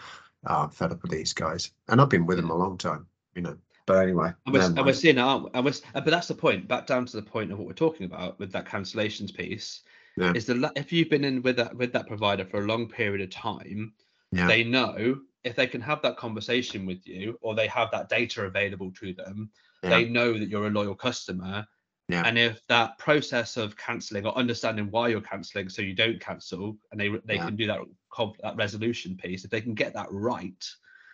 oh, 0.48 0.64
I'm 0.64 0.70
fed 0.70 0.92
up 0.92 1.02
with 1.04 1.12
these 1.12 1.34
guys, 1.34 1.72
and 1.90 2.02
I've 2.02 2.10
been 2.10 2.26
with 2.26 2.38
them 2.38 2.50
a 2.50 2.56
long 2.58 2.78
time, 2.78 3.06
you 3.36 3.42
know. 3.44 3.58
But 3.86 4.04
anyway, 4.04 4.32
And 4.46 4.54
we're, 4.54 4.60
never 4.62 4.78
and 4.78 4.86
we're 4.86 4.94
seeing 4.94 5.18
it, 5.18 5.22
aren't 5.22 5.46
we? 5.46 5.50
And 5.54 5.66
we're, 5.66 5.74
but 5.94 6.06
that's 6.06 6.28
the 6.28 6.36
point. 6.36 6.68
Back 6.68 6.86
down 6.88 7.06
to 7.08 7.16
the 7.18 7.24
point 7.24 7.52
of 7.52 7.58
what 7.58 7.68
we're 7.68 7.74
talking 7.74 8.06
about 8.06 8.38
with 8.40 8.52
that 8.52 8.66
cancellations 8.66 9.36
piece. 9.36 9.82
Yeah. 10.16 10.34
Is 10.34 10.46
the 10.46 10.72
if 10.76 10.92
you've 10.94 11.10
been 11.10 11.24
in 11.24 11.42
with 11.42 11.56
that 11.58 11.76
with 11.76 11.92
that 11.94 12.08
provider 12.08 12.46
for 12.46 12.60
a 12.64 12.68
long 12.68 12.88
period 12.88 13.22
of 13.22 13.30
time, 13.30 13.94
Yeah. 14.32 14.48
they 14.48 14.64
know 14.64 15.22
if 15.44 15.56
they 15.56 15.68
can 15.68 15.82
have 15.82 16.02
that 16.02 16.18
conversation 16.18 16.86
with 16.86 17.06
you 17.08 17.38
or 17.42 17.56
they 17.56 17.68
have 17.68 17.92
that 17.92 18.10
data 18.10 18.44
available 18.44 18.92
to 18.92 19.14
them, 19.14 19.50
Yeah. 19.84 19.90
they 19.90 20.06
know 20.06 20.38
that 20.38 20.50
you're 20.50 20.68
a 20.68 20.72
loyal 20.72 20.96
customer. 20.96 21.66
Yeah. 22.10 22.24
And 22.26 22.38
if 22.38 22.66
that 22.68 22.98
process 22.98 23.56
of 23.56 23.78
cancelling 23.78 24.26
or 24.26 24.36
understanding 24.38 24.90
why 24.92 25.10
you're 25.10 25.22
cancelling 25.22 25.70
so 25.70 25.82
you 25.82 25.94
don't 25.94 26.20
cancel, 26.20 26.78
and 26.92 27.00
they 27.00 27.10
they 27.26 27.36
Yeah. 27.36 27.46
can 27.46 27.56
do 27.56 27.68
that 27.68 27.80
that 28.44 28.56
resolution 28.56 29.16
piece, 29.16 29.46
if 29.46 29.52
they 29.52 29.62
can 29.62 29.76
get 29.76 29.94
that 29.94 30.12
right, 30.12 30.68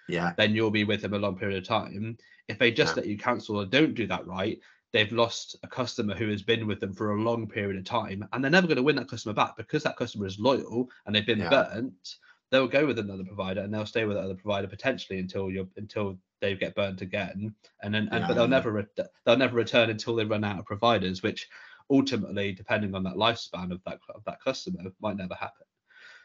yeah, 0.08 0.34
then 0.38 0.56
you'll 0.56 0.72
be 0.72 0.86
with 0.86 1.02
them 1.02 1.14
a 1.14 1.20
long 1.20 1.38
period 1.38 1.58
of 1.58 1.68
time. 1.68 2.18
If 2.48 2.58
they 2.60 2.72
just 2.72 2.96
let 2.96 3.08
you 3.08 3.18
cancel 3.18 3.58
or 3.58 3.66
don't 3.66 3.94
do 3.94 4.08
that 4.08 4.26
right, 4.26 4.60
they've 4.94 5.12
lost 5.12 5.58
a 5.64 5.68
customer 5.68 6.16
who 6.16 6.30
has 6.30 6.42
been 6.42 6.66
with 6.66 6.80
them 6.80 6.94
for 6.94 7.12
a 7.12 7.22
long 7.22 7.48
period 7.48 7.78
of 7.78 7.84
time, 7.84 8.26
and 8.32 8.42
they're 8.42 8.52
never 8.52 8.68
going 8.68 8.78
to 8.78 8.84
win 8.84 8.96
that 8.96 9.10
customer 9.10 9.34
back 9.34 9.58
because 9.58 9.84
that 9.84 9.98
customer 9.98 10.26
is 10.26 10.40
loyal 10.40 10.90
and 11.06 11.14
they've 11.14 11.26
been 11.26 11.50
burnt. 11.50 12.16
They'll 12.52 12.68
go 12.68 12.86
with 12.86 13.00
another 13.00 13.24
provider 13.24 13.62
and 13.62 13.74
they'll 13.74 13.86
stay 13.86 14.06
with 14.06 14.18
that 14.18 14.24
other 14.24 14.36
provider 14.36 14.68
potentially 14.68 15.20
until 15.20 15.50
you're 15.50 15.68
until 15.78 16.18
they 16.42 16.56
get 16.56 16.76
burnt 16.76 17.02
again, 17.02 17.56
and 17.82 17.94
then 17.94 18.10
and, 18.12 18.22
Yeah, 18.22 18.28
but 18.28 18.34
they'll 18.36 18.44
yeah. 18.44 18.50
never 18.50 18.72
re- 18.72 19.06
they'll 19.26 19.38
never 19.38 19.56
return 19.56 19.90
until 19.90 20.16
they 20.16 20.26
run 20.26 20.44
out 20.44 20.60
of 20.60 20.66
providers, 20.66 21.24
which 21.24 21.48
ultimately, 21.90 22.52
depending 22.54 22.94
on 22.96 23.04
that 23.04 23.16
lifespan 23.16 23.72
of 23.72 23.82
that 23.86 24.00
of 24.14 24.24
that 24.26 24.42
customer, 24.42 24.82
might 25.00 25.18
never 25.18 25.36
happen. 25.36 25.66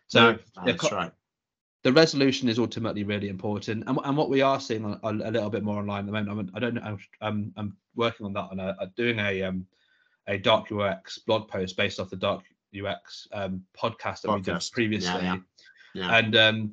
So 0.09 0.33
no, 0.33 0.39
that's 0.65 0.89
co- 0.89 0.97
right. 0.97 1.13
the 1.85 1.93
resolution 1.93 2.49
is 2.49 2.59
ultimately 2.59 3.05
really 3.05 3.29
important 3.29 3.85
and, 3.87 3.99
and 4.05 4.17
what 4.17 4.29
we 4.29 4.43
are 4.43 4.61
seeing 4.61 4.85
on, 4.85 4.99
on 5.03 5.23
a 5.23 5.31
little 5.31 5.49
bit 5.51 5.63
more 5.63 5.79
online 5.79 6.01
at 6.01 6.07
the 6.07 6.13
moment 6.13 6.31
I'm, 6.31 6.51
i 6.57 6.59
don't 6.59 6.75
know 6.75 6.83
I'm, 6.83 6.99
I'm, 7.21 7.53
I'm 7.57 7.77
working 7.95 8.27
on 8.27 8.33
that 8.35 8.49
on 8.51 8.59
a, 8.61 8.77
a- 8.81 8.87
doing 8.97 9.19
a 9.21 9.43
um 9.45 9.67
a 10.27 10.37
dark 10.37 10.71
ux 10.73 11.19
blog 11.19 11.49
post 11.49 11.77
based 11.77 12.01
off 12.01 12.11
the 12.11 12.17
dark 12.17 12.43
ux 12.85 13.29
um 13.33 13.63
podcast 13.81 14.23
that 14.23 14.33
we 14.35 14.41
did 14.41 14.63
previously 14.73 15.23
Yeah, 15.23 15.35
yeah. 15.35 15.37
And 15.95 16.37
um 16.37 16.73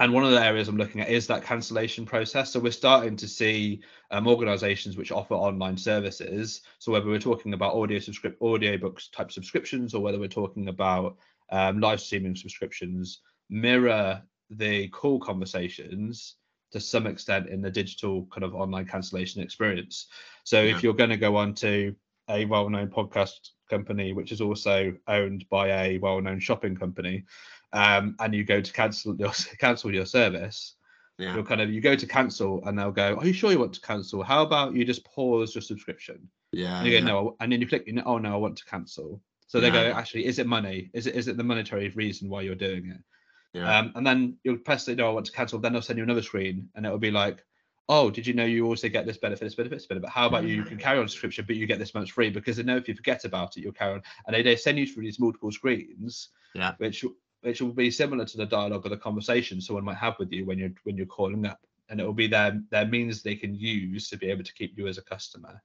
and 0.00 0.14
one 0.14 0.24
of 0.24 0.30
the 0.30 0.42
areas 0.42 0.66
I'm 0.66 0.78
looking 0.78 1.02
at 1.02 1.10
is 1.10 1.26
that 1.26 1.44
cancellation 1.44 2.06
process. 2.06 2.50
So 2.50 2.58
we're 2.58 2.72
starting 2.72 3.16
to 3.16 3.28
see 3.28 3.82
um, 4.10 4.26
organizations 4.26 4.96
which 4.96 5.12
offer 5.12 5.34
online 5.34 5.76
services. 5.76 6.62
So 6.78 6.90
whether 6.90 7.04
we're 7.04 7.18
talking 7.18 7.52
about 7.52 7.74
audio 7.74 7.98
subscript 7.98 8.40
audio 8.40 8.78
books 8.78 9.08
type 9.08 9.30
subscriptions 9.30 9.92
or 9.92 10.02
whether 10.02 10.18
we're 10.18 10.28
talking 10.28 10.68
about 10.68 11.18
um, 11.50 11.80
live 11.80 12.00
streaming 12.00 12.34
subscriptions, 12.34 13.20
mirror 13.50 14.22
the 14.48 14.88
call 14.88 15.20
conversations 15.20 16.36
to 16.72 16.80
some 16.80 17.06
extent 17.06 17.48
in 17.48 17.60
the 17.60 17.70
digital 17.70 18.26
kind 18.32 18.44
of 18.44 18.54
online 18.54 18.86
cancellation 18.86 19.42
experience. 19.42 20.06
So 20.44 20.62
yeah. 20.62 20.74
if 20.74 20.82
you're 20.82 20.94
going 20.94 21.10
to 21.10 21.18
go 21.18 21.36
on 21.36 21.52
to 21.56 21.94
a 22.30 22.46
well-known 22.46 22.88
podcast 22.88 23.50
company, 23.68 24.12
which 24.12 24.32
is 24.32 24.40
also 24.40 24.94
owned 25.08 25.44
by 25.50 25.68
a 25.68 25.98
well-known 25.98 26.40
shopping 26.40 26.76
company, 26.76 27.24
um, 27.72 28.16
and 28.18 28.34
you 28.34 28.44
go 28.44 28.60
to 28.60 28.72
cancel 28.72 29.16
your 29.16 29.32
cancel 29.58 29.92
your 29.92 30.06
service, 30.06 30.74
yeah. 31.18 31.34
you'll 31.34 31.44
kind 31.44 31.60
of 31.60 31.70
you 31.70 31.80
go 31.80 31.94
to 31.94 32.06
cancel 32.06 32.62
and 32.66 32.78
they'll 32.78 32.90
go, 32.90 33.16
Are 33.16 33.26
you 33.26 33.32
sure 33.32 33.52
you 33.52 33.58
want 33.58 33.74
to 33.74 33.80
cancel? 33.80 34.22
How 34.22 34.42
about 34.42 34.74
you 34.74 34.84
just 34.84 35.04
pause 35.04 35.54
your 35.54 35.62
subscription? 35.62 36.28
Yeah. 36.52 36.78
And 36.78 36.86
you 36.86 36.92
go, 36.92 36.98
yeah. 36.98 37.12
No, 37.12 37.36
and 37.40 37.52
then 37.52 37.60
you 37.60 37.66
click, 37.66 37.88
oh 38.04 38.18
no, 38.18 38.32
I 38.32 38.36
want 38.36 38.56
to 38.58 38.64
cancel. 38.64 39.20
So 39.46 39.60
they 39.60 39.68
yeah. 39.68 39.92
go, 39.92 39.98
actually, 39.98 40.26
is 40.26 40.38
it 40.38 40.46
money? 40.46 40.90
Is 40.94 41.06
it 41.06 41.14
is 41.14 41.28
it 41.28 41.36
the 41.36 41.44
monetary 41.44 41.88
reason 41.90 42.28
why 42.28 42.42
you're 42.42 42.54
doing 42.54 42.90
it? 42.90 43.00
Yeah. 43.52 43.78
Um, 43.78 43.92
and 43.96 44.06
then 44.06 44.36
you'll 44.44 44.58
press 44.58 44.84
the 44.84 44.94
no, 44.94 45.08
I 45.08 45.12
want 45.12 45.26
to 45.26 45.32
cancel. 45.32 45.58
Then 45.58 45.72
they'll 45.72 45.82
send 45.82 45.96
you 45.96 46.04
another 46.04 46.22
screen, 46.22 46.68
and 46.74 46.86
it'll 46.86 46.98
be 46.98 47.10
like, 47.10 47.44
oh, 47.88 48.08
did 48.08 48.24
you 48.24 48.32
know 48.32 48.44
you 48.44 48.66
also 48.66 48.88
get 48.88 49.04
this 49.04 49.16
benefit, 49.16 49.44
this 49.44 49.56
benefit, 49.56 49.76
this 49.76 49.86
benefit? 49.86 50.08
How 50.08 50.28
about 50.28 50.44
you, 50.44 50.54
you 50.54 50.62
can 50.62 50.78
carry 50.78 51.00
on 51.00 51.08
subscription, 51.08 51.44
but 51.44 51.56
you 51.56 51.66
get 51.66 51.80
this 51.80 51.92
month 51.92 52.10
free 52.10 52.30
because 52.30 52.56
they 52.56 52.62
know 52.62 52.76
if 52.76 52.86
you 52.86 52.94
forget 52.94 53.24
about 53.24 53.56
it, 53.56 53.62
you'll 53.62 53.72
carry 53.72 53.94
on. 53.94 54.02
And 54.26 54.36
they, 54.36 54.42
they 54.42 54.54
send 54.54 54.78
you 54.78 54.86
through 54.86 55.02
these 55.02 55.18
multiple 55.18 55.50
screens, 55.50 56.28
yeah, 56.54 56.74
which 56.78 57.04
which 57.42 57.60
will 57.60 57.72
be 57.72 57.90
similar 57.90 58.24
to 58.24 58.36
the 58.36 58.46
dialogue 58.46 58.84
or 58.84 58.90
the 58.90 58.96
conversation 58.96 59.60
someone 59.60 59.84
might 59.84 59.96
have 59.96 60.18
with 60.18 60.32
you 60.32 60.44
when 60.44 60.58
you're 60.58 60.72
when 60.84 60.96
you're 60.96 61.06
calling 61.06 61.46
up, 61.46 61.60
and 61.88 62.00
it 62.00 62.04
will 62.04 62.12
be 62.12 62.26
their 62.26 62.60
their 62.70 62.86
means 62.86 63.22
they 63.22 63.36
can 63.36 63.54
use 63.54 64.08
to 64.08 64.16
be 64.16 64.30
able 64.30 64.44
to 64.44 64.54
keep 64.54 64.76
you 64.76 64.86
as 64.86 64.98
a 64.98 65.02
customer. 65.02 65.62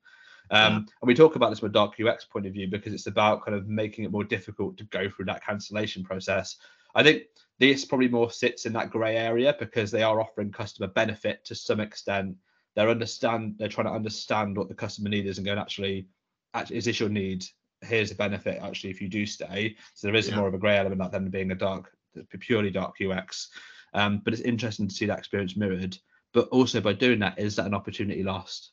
Um, 0.51 0.73
yeah. 0.73 0.77
And 0.77 1.07
we 1.07 1.15
talk 1.15 1.35
about 1.35 1.49
this 1.49 1.59
from 1.59 1.69
a 1.69 1.73
dark 1.73 1.95
UX 1.99 2.25
point 2.25 2.45
of 2.45 2.53
view 2.53 2.67
because 2.67 2.93
it's 2.93 3.07
about 3.07 3.43
kind 3.43 3.57
of 3.57 3.67
making 3.67 4.05
it 4.05 4.11
more 4.11 4.23
difficult 4.23 4.77
to 4.77 4.83
go 4.85 5.09
through 5.09 5.25
that 5.25 5.43
cancellation 5.43 6.03
process. 6.03 6.57
I 6.93 7.03
think 7.03 7.23
this 7.59 7.85
probably 7.85 8.07
more 8.07 8.31
sits 8.31 8.65
in 8.65 8.73
that 8.73 8.89
grey 8.89 9.17
area 9.17 9.55
because 9.59 9.91
they 9.91 10.03
are 10.03 10.21
offering 10.21 10.51
customer 10.51 10.87
benefit 10.87 11.43
to 11.45 11.55
some 11.55 11.79
extent. 11.79 12.35
They're 12.75 12.89
understand 12.89 13.55
they're 13.57 13.69
trying 13.69 13.87
to 13.87 13.93
understand 13.93 14.57
what 14.57 14.69
the 14.69 14.75
customer 14.75 15.09
need 15.09 15.25
is 15.25 15.37
and 15.37 15.45
going 15.45 15.59
actually, 15.59 16.07
actually 16.53 16.77
is 16.77 16.85
this 16.85 16.99
your 16.99 17.09
need? 17.09 17.45
Here's 17.85 18.09
the 18.09 18.15
benefit 18.15 18.61
actually 18.61 18.89
if 18.89 19.01
you 19.01 19.07
do 19.07 19.25
stay. 19.25 19.75
So 19.93 20.07
there 20.07 20.15
is 20.15 20.29
yeah. 20.29 20.35
more 20.35 20.47
of 20.47 20.53
a 20.53 20.57
grey 20.57 20.77
element 20.77 21.11
than 21.11 21.29
being 21.29 21.51
a 21.51 21.55
dark, 21.55 21.91
purely 22.39 22.71
dark 22.71 22.95
UX. 23.01 23.49
Um, 23.93 24.21
but 24.23 24.33
it's 24.33 24.41
interesting 24.41 24.87
to 24.87 24.93
see 24.93 25.05
that 25.05 25.19
experience 25.19 25.55
mirrored. 25.55 25.97
But 26.33 26.49
also 26.49 26.81
by 26.81 26.93
doing 26.93 27.19
that, 27.19 27.39
is 27.39 27.55
that 27.55 27.65
an 27.65 27.73
opportunity 27.73 28.23
lost 28.23 28.71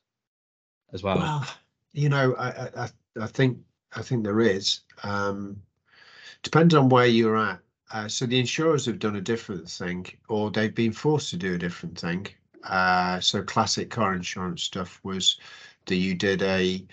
as 0.92 1.02
well? 1.02 1.19
Well, 1.19 1.47
you 1.92 2.09
know, 2.09 2.35
I 2.35 2.85
I, 2.85 2.88
I 3.21 3.26
think 3.26 3.59
I 3.95 4.02
think 4.02 4.25
there 4.25 4.40
is. 4.40 4.81
Um, 5.04 5.62
depends 6.42 6.75
on 6.75 6.88
where 6.88 7.07
you're 7.07 7.37
at. 7.37 7.61
Uh, 7.92 8.09
so 8.09 8.26
the 8.26 8.40
insurers 8.40 8.87
have 8.87 8.99
done 8.99 9.16
a 9.16 9.21
different 9.21 9.69
thing, 9.69 10.07
or 10.28 10.50
they've 10.50 10.75
been 10.75 10.92
forced 10.92 11.31
to 11.31 11.37
do 11.37 11.54
a 11.54 11.59
different 11.59 11.99
thing. 11.99 12.26
Uh, 12.64 13.21
so 13.21 13.42
classic 13.42 13.90
car 13.90 14.14
insurance 14.14 14.62
stuff 14.62 15.00
was 15.02 15.38
that 15.87 15.97
you 15.97 16.14
did 16.14 16.42
a 16.42 16.85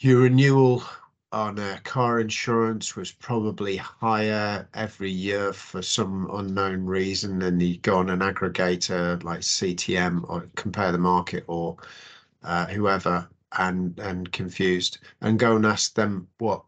your 0.00 0.20
renewal 0.22 0.82
on 1.32 1.58
uh, 1.58 1.78
car 1.84 2.20
insurance 2.20 2.96
was 2.96 3.12
probably 3.12 3.76
higher 3.76 4.66
every 4.74 5.10
year 5.10 5.52
for 5.52 5.82
some 5.82 6.28
unknown 6.32 6.84
reason 6.86 7.42
and 7.42 7.60
you 7.60 7.76
go 7.78 7.98
on 7.98 8.08
an 8.08 8.20
aggregator 8.20 9.22
like 9.24 9.40
CTM 9.40 10.24
or 10.28 10.48
compare 10.54 10.92
the 10.92 10.98
market 10.98 11.44
or 11.48 11.76
uh, 12.44 12.66
whoever 12.66 13.28
and 13.58 13.98
and 13.98 14.30
confused 14.32 14.98
and 15.20 15.38
go 15.38 15.56
and 15.56 15.66
ask 15.66 15.94
them 15.94 16.28
what 16.38 16.62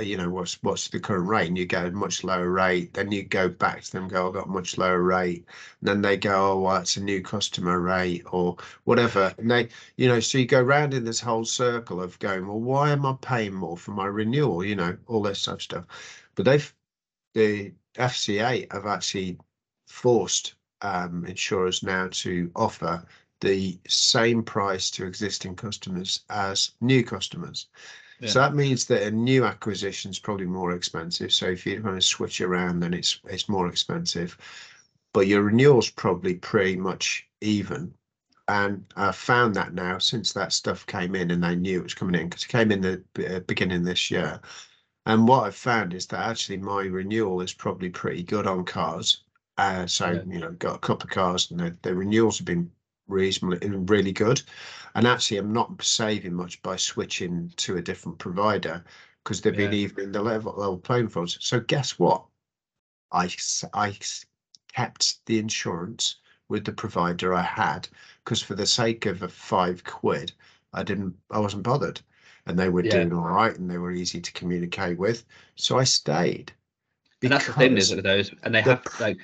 you 0.00 0.16
know 0.16 0.28
what's 0.30 0.62
what's 0.62 0.88
the 0.88 1.00
current 1.00 1.28
rate? 1.28 1.48
And 1.48 1.58
you 1.58 1.64
get 1.66 1.86
a 1.86 1.90
much 1.90 2.24
lower 2.24 2.50
rate. 2.50 2.94
Then 2.94 3.12
you 3.12 3.22
go 3.22 3.48
back 3.48 3.82
to 3.82 3.92
them 3.92 4.08
go 4.08 4.28
i've 4.28 4.34
got 4.34 4.48
much 4.48 4.78
lower 4.78 5.02
rate. 5.02 5.44
And 5.80 5.88
then 5.88 6.02
they 6.02 6.16
go 6.16 6.52
oh 6.52 6.60
well 6.60 6.76
it's 6.76 6.96
a 6.96 7.02
new 7.02 7.22
customer 7.22 7.80
rate 7.80 8.24
or 8.32 8.56
whatever. 8.84 9.34
And 9.38 9.50
they 9.50 9.68
you 9.96 10.08
know 10.08 10.20
so 10.20 10.38
you 10.38 10.46
go 10.46 10.60
round 10.60 10.94
in 10.94 11.04
this 11.04 11.20
whole 11.20 11.44
circle 11.44 12.02
of 12.02 12.18
going 12.18 12.46
well 12.46 12.60
why 12.60 12.90
am 12.90 13.06
i 13.06 13.14
paying 13.20 13.54
more 13.54 13.76
for 13.76 13.92
my 13.92 14.06
renewal? 14.06 14.64
You 14.64 14.76
know 14.76 14.96
all 15.06 15.22
this 15.22 15.44
type 15.44 15.56
of 15.56 15.62
stuff. 15.62 15.84
But 16.34 16.44
they've 16.46 16.74
the 17.34 17.72
fca 17.94 18.72
have 18.72 18.86
actually 18.86 19.38
forced 19.86 20.54
um, 20.82 21.24
insurers 21.26 21.82
now 21.82 22.08
to 22.10 22.50
offer 22.56 23.04
the 23.40 23.78
same 23.88 24.42
price 24.42 24.90
to 24.90 25.06
existing 25.06 25.54
customers 25.54 26.24
as 26.30 26.72
new 26.80 27.04
customers 27.04 27.68
so 28.24 28.38
that 28.38 28.54
means 28.54 28.86
that 28.86 29.02
a 29.02 29.10
new 29.10 29.44
acquisition 29.44 30.10
is 30.10 30.18
probably 30.18 30.46
more 30.46 30.72
expensive. 30.72 31.32
So 31.32 31.46
if 31.46 31.66
you're 31.66 31.80
going 31.80 31.96
to 31.96 32.00
switch 32.00 32.40
around, 32.40 32.80
then 32.80 32.94
it's 32.94 33.20
it's 33.24 33.48
more 33.48 33.68
expensive. 33.68 34.38
But 35.12 35.26
your 35.26 35.42
renewal's 35.42 35.90
probably 35.90 36.34
pretty 36.34 36.76
much 36.76 37.26
even. 37.40 37.94
And 38.48 38.84
I 38.96 39.12
found 39.12 39.54
that 39.56 39.74
now 39.74 39.98
since 39.98 40.32
that 40.32 40.52
stuff 40.52 40.86
came 40.86 41.14
in 41.14 41.30
and 41.30 41.42
they 41.42 41.56
knew 41.56 41.80
it 41.80 41.84
was 41.84 41.94
coming 41.94 42.20
in 42.20 42.28
because 42.28 42.44
it 42.44 42.48
came 42.48 42.70
in 42.70 42.80
the 42.80 43.02
uh, 43.36 43.40
beginning 43.40 43.82
this 43.82 44.10
year. 44.10 44.40
And 45.04 45.26
what 45.28 45.44
I've 45.44 45.56
found 45.56 45.94
is 45.94 46.06
that 46.06 46.28
actually 46.28 46.58
my 46.58 46.82
renewal 46.82 47.40
is 47.40 47.52
probably 47.52 47.90
pretty 47.90 48.22
good 48.22 48.46
on 48.46 48.64
cars. 48.64 49.22
Uh, 49.58 49.86
so 49.86 50.10
yeah. 50.10 50.22
you 50.26 50.38
know, 50.38 50.52
got 50.52 50.76
a 50.76 50.78
couple 50.78 51.04
of 51.04 51.10
cars 51.10 51.50
and 51.50 51.60
the, 51.60 51.76
the 51.82 51.94
renewals 51.94 52.38
have 52.38 52.46
been 52.46 52.70
reasonably 53.08 53.58
and 53.62 53.88
really 53.88 54.12
good. 54.12 54.42
And 54.94 55.06
actually, 55.06 55.38
I'm 55.38 55.52
not 55.52 55.82
saving 55.82 56.34
much 56.34 56.62
by 56.62 56.76
switching 56.76 57.52
to 57.56 57.76
a 57.76 57.82
different 57.82 58.18
provider 58.18 58.84
because 59.22 59.40
they've 59.40 59.58
yeah. 59.58 59.66
been 59.66 59.74
even 59.74 60.12
the 60.12 60.22
level, 60.22 60.54
level 60.56 60.78
playing 60.78 61.08
fields. 61.08 61.36
So 61.40 61.60
guess 61.60 61.98
what? 61.98 62.24
I 63.12 63.30
I 63.74 63.96
kept 64.72 65.24
the 65.26 65.38
insurance 65.38 66.16
with 66.48 66.64
the 66.64 66.72
provider 66.72 67.34
I 67.34 67.42
had 67.42 67.88
because 68.24 68.42
for 68.42 68.54
the 68.54 68.66
sake 68.66 69.06
of 69.06 69.22
a 69.22 69.28
five 69.28 69.84
quid, 69.84 70.32
I 70.72 70.82
didn't 70.82 71.14
I 71.30 71.38
wasn't 71.38 71.62
bothered, 71.62 72.00
and 72.46 72.58
they 72.58 72.68
were 72.68 72.84
yeah. 72.84 72.92
doing 72.92 73.12
all 73.12 73.28
right 73.28 73.56
and 73.56 73.70
they 73.70 73.78
were 73.78 73.92
easy 73.92 74.20
to 74.20 74.32
communicate 74.32 74.98
with. 74.98 75.24
So 75.56 75.78
I 75.78 75.84
stayed. 75.84 76.52
And 77.22 77.32
that's 77.32 77.46
the 77.46 77.52
thing, 77.54 77.76
is 77.76 77.90
it? 77.90 78.02
Those 78.02 78.30
and 78.42 78.54
they 78.54 78.62
the, 78.62 78.76
have 78.76 79.00
like 79.00 79.18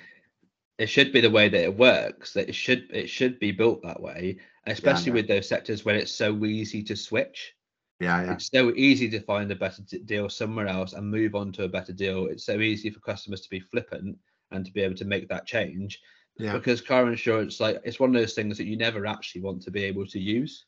it 0.82 0.88
should 0.88 1.12
be 1.12 1.20
the 1.20 1.30
way 1.30 1.48
that 1.48 1.62
it 1.62 1.76
works 1.76 2.32
that 2.32 2.48
it 2.48 2.54
should 2.54 2.86
it 2.90 3.08
should 3.08 3.38
be 3.38 3.52
built 3.52 3.82
that 3.82 4.00
way 4.00 4.36
especially 4.66 5.06
yeah, 5.06 5.06
yeah. 5.06 5.14
with 5.14 5.28
those 5.28 5.48
sectors 5.48 5.84
when 5.84 5.96
it's 5.96 6.12
so 6.12 6.44
easy 6.44 6.82
to 6.84 6.96
switch. 6.96 7.54
Yeah, 8.00 8.24
yeah. 8.24 8.32
It's 8.34 8.50
so 8.52 8.72
easy 8.74 9.08
to 9.10 9.20
find 9.20 9.50
a 9.50 9.56
better 9.56 9.82
deal 10.04 10.28
somewhere 10.28 10.66
else 10.66 10.92
and 10.92 11.08
move 11.08 11.34
on 11.34 11.52
to 11.52 11.64
a 11.64 11.68
better 11.68 11.92
deal. 11.92 12.26
It's 12.26 12.46
so 12.46 12.60
easy 12.60 12.90
for 12.90 13.00
customers 13.00 13.42
to 13.42 13.50
be 13.50 13.60
flippant 13.60 14.18
and 14.50 14.64
to 14.64 14.72
be 14.72 14.82
able 14.82 14.96
to 14.96 15.04
make 15.04 15.28
that 15.28 15.46
change. 15.46 16.00
Yeah. 16.38 16.54
because 16.54 16.80
car 16.80 17.06
insurance 17.08 17.60
like 17.60 17.82
it's 17.84 18.00
one 18.00 18.08
of 18.08 18.20
those 18.20 18.32
things 18.32 18.56
that 18.56 18.64
you 18.64 18.78
never 18.78 19.04
actually 19.04 19.42
want 19.42 19.60
to 19.64 19.70
be 19.70 19.84
able 19.84 20.06
to 20.06 20.18
use 20.18 20.64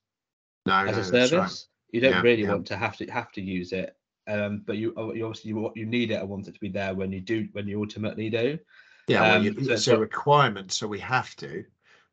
no, 0.67 0.75
as 0.75 0.97
no, 0.97 1.01
a 1.01 1.05
service 1.05 1.33
right. 1.33 1.65
you 1.91 2.01
don't 2.03 2.13
yeah, 2.13 2.21
really 2.21 2.47
want 2.47 2.67
to 2.67 2.77
have 2.77 2.99
to 2.99 3.07
have 3.07 3.33
to 3.33 3.41
use 3.41 3.73
it. 3.73 3.97
Um, 4.29 4.63
but 4.67 4.77
you, 4.77 4.93
you 5.15 5.25
obviously 5.25 5.49
you, 5.53 5.73
you 5.75 5.87
need 5.87 6.11
it 6.11 6.21
and 6.21 6.29
want 6.29 6.49
it 6.49 6.53
to 6.53 6.61
be 6.61 6.69
there 6.69 6.95
when 6.95 7.13
you 7.13 7.23
do 7.23 7.49
when 7.53 7.67
you 7.67 7.81
ultimately 7.81 8.29
do 8.29 8.59
yeah, 9.07 9.21
well, 9.21 9.37
um, 9.37 9.57
it's 9.59 9.85
so, 9.85 9.97
a 9.97 9.99
requirement, 9.99 10.73
so 10.73 10.87
we 10.87 10.99
have 11.01 11.35
to. 11.37 11.65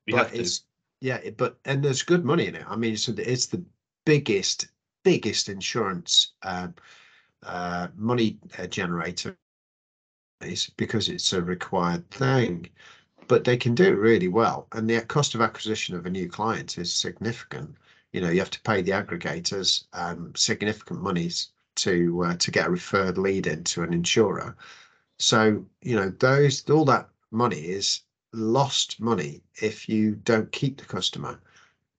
We 0.07 0.13
but 0.13 0.27
have 0.27 0.35
it's 0.35 0.59
to. 0.59 0.65
yeah, 1.01 1.29
but 1.37 1.57
and 1.65 1.83
there's 1.83 2.03
good 2.03 2.25
money 2.25 2.47
in 2.47 2.55
it. 2.55 2.65
I 2.67 2.75
mean, 2.75 2.97
so 2.97 3.13
it's 3.17 3.45
the 3.45 3.63
biggest 4.05 4.67
biggest 5.03 5.49
insurance 5.49 6.33
uh, 6.43 6.67
uh, 7.43 7.87
money 7.95 8.37
uh, 8.59 8.67
generator 8.67 9.37
is 10.41 10.69
because 10.77 11.09
it's 11.09 11.33
a 11.33 11.41
required 11.41 12.09
thing. 12.11 12.69
But 13.27 13.45
they 13.45 13.55
can 13.55 13.75
do 13.75 13.85
it 13.85 13.97
really 13.97 14.27
well, 14.27 14.67
and 14.73 14.89
the 14.89 14.99
cost 15.01 15.35
of 15.35 15.41
acquisition 15.41 15.95
of 15.95 16.05
a 16.05 16.09
new 16.09 16.27
client 16.27 16.77
is 16.77 16.93
significant. 16.93 17.77
You 18.11 18.19
know, 18.19 18.29
you 18.29 18.39
have 18.39 18.49
to 18.49 18.61
pay 18.61 18.81
the 18.81 18.91
aggregators 18.91 19.85
um, 19.93 20.33
significant 20.35 21.01
monies 21.01 21.51
to 21.75 22.23
uh, 22.25 22.35
to 22.35 22.51
get 22.51 22.67
a 22.67 22.69
referred 22.69 23.17
lead 23.17 23.47
into 23.47 23.83
an 23.83 23.93
insurer 23.93 24.57
so, 25.21 25.63
you 25.83 25.95
know, 25.95 26.09
those 26.09 26.67
all 26.69 26.85
that 26.85 27.07
money 27.29 27.59
is 27.59 28.01
lost 28.33 28.99
money 28.99 29.43
if 29.61 29.87
you 29.87 30.15
don't 30.15 30.51
keep 30.51 30.77
the 30.77 30.85
customer. 30.85 31.39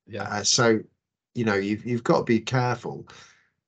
Yeah. 0.09 0.25
Uh, 0.25 0.43
so, 0.43 0.81
you 1.35 1.45
know, 1.45 1.55
you've 1.55 1.87
you've 1.87 2.03
got 2.03 2.19
to 2.19 2.25
be 2.25 2.41
careful. 2.41 3.07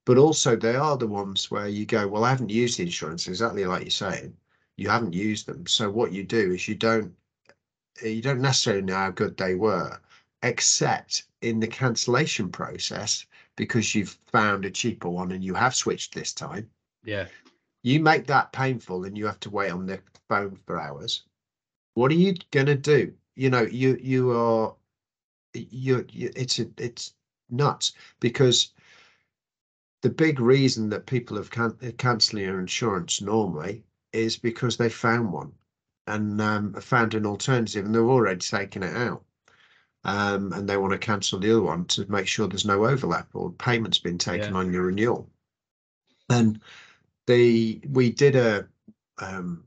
But 0.06 0.18
also 0.18 0.56
they 0.56 0.74
are 0.74 0.96
the 0.96 1.06
ones 1.06 1.50
where 1.50 1.68
you 1.68 1.86
go, 1.86 2.06
well, 2.08 2.24
I 2.24 2.30
haven't 2.30 2.50
used 2.50 2.78
the 2.78 2.82
insurance, 2.82 3.28
exactly 3.28 3.64
like 3.64 3.82
you're 3.82 3.90
saying. 3.90 4.36
You 4.76 4.88
haven't 4.88 5.14
used 5.14 5.46
them. 5.46 5.66
So 5.66 5.88
what 5.88 6.12
you 6.12 6.24
do 6.24 6.52
is 6.52 6.66
you 6.66 6.74
don't 6.74 7.14
you 8.02 8.20
don't 8.20 8.40
necessarily 8.40 8.82
know 8.82 8.96
how 8.96 9.10
good 9.12 9.36
they 9.36 9.54
were, 9.54 10.00
except 10.42 11.24
in 11.42 11.60
the 11.60 11.68
cancellation 11.68 12.50
process, 12.50 13.24
because 13.54 13.94
you've 13.94 14.18
found 14.26 14.64
a 14.64 14.70
cheaper 14.70 15.08
one 15.08 15.30
and 15.30 15.44
you 15.44 15.54
have 15.54 15.76
switched 15.76 16.12
this 16.12 16.32
time. 16.32 16.68
Yeah 17.04 17.26
you 17.84 18.00
make 18.00 18.26
that 18.26 18.52
painful 18.52 19.04
and 19.04 19.16
you 19.16 19.26
have 19.26 19.40
to 19.40 19.50
wait 19.50 19.70
on 19.70 19.86
the 19.86 20.00
phone 20.28 20.58
for 20.66 20.80
hours 20.80 21.24
what 21.94 22.10
are 22.10 22.16
you 22.16 22.34
going 22.50 22.66
to 22.66 22.74
do? 22.74 23.12
You 23.36 23.50
know, 23.50 23.62
you 23.62 23.98
you 24.00 24.32
are 24.32 24.74
you, 25.54 26.04
you 26.10 26.30
it's 26.36 26.58
it's 26.58 27.14
nuts 27.50 27.92
because 28.20 28.72
the 30.02 30.10
big 30.10 30.40
reason 30.40 30.90
that 30.90 31.06
people 31.06 31.36
have 31.36 31.50
can, 31.50 31.72
cancelling 31.98 32.44
their 32.44 32.60
insurance 32.60 33.22
normally 33.22 33.84
is 34.12 34.36
because 34.36 34.76
they 34.76 34.88
found 34.88 35.32
one 35.32 35.52
and 36.06 36.40
um, 36.40 36.74
found 36.74 37.14
an 37.14 37.24
alternative 37.24 37.84
and 37.84 37.94
they've 37.94 38.02
already 38.02 38.40
taken 38.40 38.82
it 38.82 38.94
out. 38.94 39.24
Um, 40.06 40.52
and 40.52 40.68
they 40.68 40.76
want 40.76 40.92
to 40.92 40.98
cancel 40.98 41.38
the 41.38 41.50
other 41.50 41.62
one 41.62 41.86
to 41.86 42.04
make 42.10 42.26
sure 42.26 42.46
there's 42.46 42.66
no 42.66 42.84
overlap 42.84 43.28
or 43.32 43.52
payments 43.52 43.98
been 43.98 44.18
taken 44.18 44.52
yeah. 44.52 44.60
on 44.60 44.70
your 44.70 44.82
renewal. 44.82 45.30
And 46.28 46.60
the 47.26 47.80
we 47.90 48.10
did 48.10 48.36
a 48.36 48.66
um, 49.18 49.64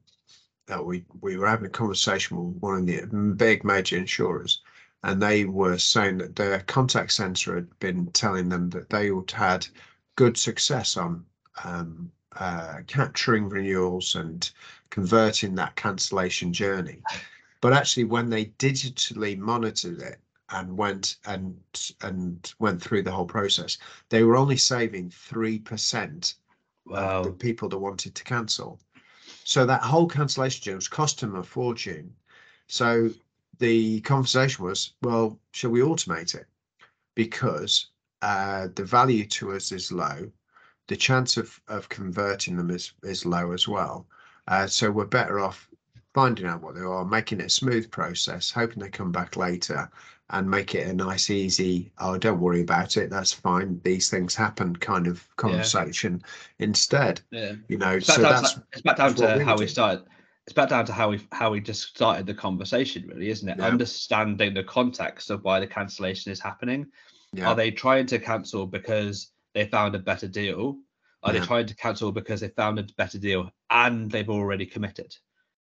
uh, 0.69 0.81
we 0.83 1.05
we 1.21 1.37
were 1.37 1.47
having 1.47 1.67
a 1.67 1.69
conversation 1.69 2.37
with 2.37 2.61
one 2.61 2.79
of 2.79 2.85
the 2.85 3.05
big 3.35 3.63
major 3.63 3.97
insurers, 3.97 4.61
and 5.03 5.21
they 5.21 5.45
were 5.45 5.77
saying 5.77 6.17
that 6.19 6.35
their 6.35 6.61
contact 6.61 7.11
center 7.11 7.55
had 7.55 7.79
been 7.79 8.07
telling 8.11 8.49
them 8.49 8.69
that 8.71 8.89
they 8.89 9.07
had 9.07 9.31
had 9.31 9.67
good 10.15 10.37
success 10.37 10.97
on 10.97 11.25
um, 11.63 12.11
uh, 12.39 12.79
capturing 12.87 13.49
renewals 13.49 14.15
and 14.15 14.51
converting 14.89 15.55
that 15.55 15.75
cancellation 15.75 16.53
journey. 16.53 17.01
But 17.61 17.73
actually, 17.73 18.03
when 18.03 18.29
they 18.29 18.45
digitally 18.59 19.37
monitored 19.37 20.01
it 20.01 20.19
and 20.49 20.77
went 20.77 21.17
and 21.25 21.57
and 22.01 22.53
went 22.59 22.81
through 22.81 23.03
the 23.03 23.11
whole 23.11 23.25
process, 23.25 23.77
they 24.09 24.23
were 24.23 24.37
only 24.37 24.57
saving 24.57 25.09
three 25.09 25.59
percent 25.59 26.35
wow. 26.89 27.23
the 27.23 27.31
people 27.31 27.69
that 27.69 27.77
wanted 27.77 28.15
to 28.15 28.23
cancel. 28.23 28.79
So 29.43 29.65
that 29.65 29.81
whole 29.81 30.07
cancellation 30.07 30.63
journey 30.63 30.75
was 30.75 30.87
cost 30.87 31.21
them 31.21 31.35
a 31.35 31.43
fortune. 31.43 32.13
So 32.67 33.09
the 33.59 34.01
conversation 34.01 34.65
was, 34.65 34.93
well, 35.01 35.39
shall 35.51 35.71
we 35.71 35.79
automate 35.81 36.35
it? 36.35 36.45
Because 37.15 37.87
uh, 38.21 38.67
the 38.75 38.83
value 38.83 39.25
to 39.25 39.53
us 39.53 39.71
is 39.71 39.91
low. 39.91 40.31
The 40.87 40.95
chance 40.95 41.37
of, 41.37 41.59
of 41.67 41.89
converting 41.89 42.55
them 42.57 42.69
is, 42.69 42.93
is 43.03 43.25
low 43.25 43.51
as 43.51 43.67
well. 43.67 44.07
Uh, 44.47 44.67
so 44.67 44.89
we're 44.91 45.05
better 45.05 45.39
off 45.39 45.69
finding 46.17 46.47
out 46.47 46.63
what 46.63 46.73
they 46.73 46.81
are, 46.81 47.05
making 47.05 47.39
it 47.39 47.45
a 47.45 47.49
smooth 47.49 47.91
process, 47.91 48.49
hoping 48.49 48.81
they 48.81 48.89
come 48.89 49.11
back 49.11 49.37
later 49.37 49.87
and 50.31 50.49
make 50.49 50.73
it 50.73 50.87
a 50.87 50.91
nice, 50.91 51.29
easy, 51.29 51.91
oh, 51.99 52.17
don't 52.17 52.39
worry 52.39 52.61
about 52.61 52.97
it, 52.97 53.11
that's 53.11 53.31
fine, 53.31 53.79
these 53.83 54.09
things 54.09 54.33
happen 54.33 54.75
kind 54.77 55.05
of 55.05 55.23
conversation 55.35 56.19
yeah. 56.19 56.65
instead. 56.65 57.21
Yeah. 57.29 57.51
You 57.67 57.77
know, 57.77 57.91
it's 57.91 58.07
so 58.07 58.19
that's 58.19 58.53
to, 58.53 58.63
it's 58.73 58.81
back 58.81 58.97
down 58.97 59.13
to 59.13 59.45
how 59.45 59.57
we 59.57 59.67
started. 59.67 60.05
It's 60.47 60.53
back 60.53 60.69
down 60.69 60.87
to 60.87 60.91
how 60.91 61.09
we 61.09 61.21
how 61.33 61.51
we 61.51 61.59
just 61.59 61.83
started 61.83 62.25
the 62.25 62.33
conversation, 62.33 63.07
really, 63.07 63.29
isn't 63.29 63.47
it? 63.47 63.59
Yeah. 63.59 63.67
Understanding 63.67 64.55
the 64.55 64.63
context 64.63 65.29
of 65.29 65.43
why 65.43 65.59
the 65.59 65.67
cancellation 65.67 66.31
is 66.31 66.39
happening. 66.39 66.87
Yeah. 67.31 67.49
Are 67.49 67.55
they 67.55 67.69
trying 67.69 68.07
to 68.07 68.17
cancel 68.17 68.65
because 68.65 69.33
they 69.53 69.67
found 69.67 69.93
a 69.93 69.99
better 69.99 70.27
deal? 70.27 70.77
Are 71.21 71.31
yeah. 71.31 71.41
they 71.41 71.45
trying 71.45 71.67
to 71.67 71.75
cancel 71.75 72.11
because 72.11 72.41
they 72.41 72.49
found 72.49 72.79
a 72.79 72.87
better 72.97 73.19
deal 73.19 73.51
and 73.69 74.09
they've 74.09 74.31
already 74.31 74.65
committed? 74.65 75.15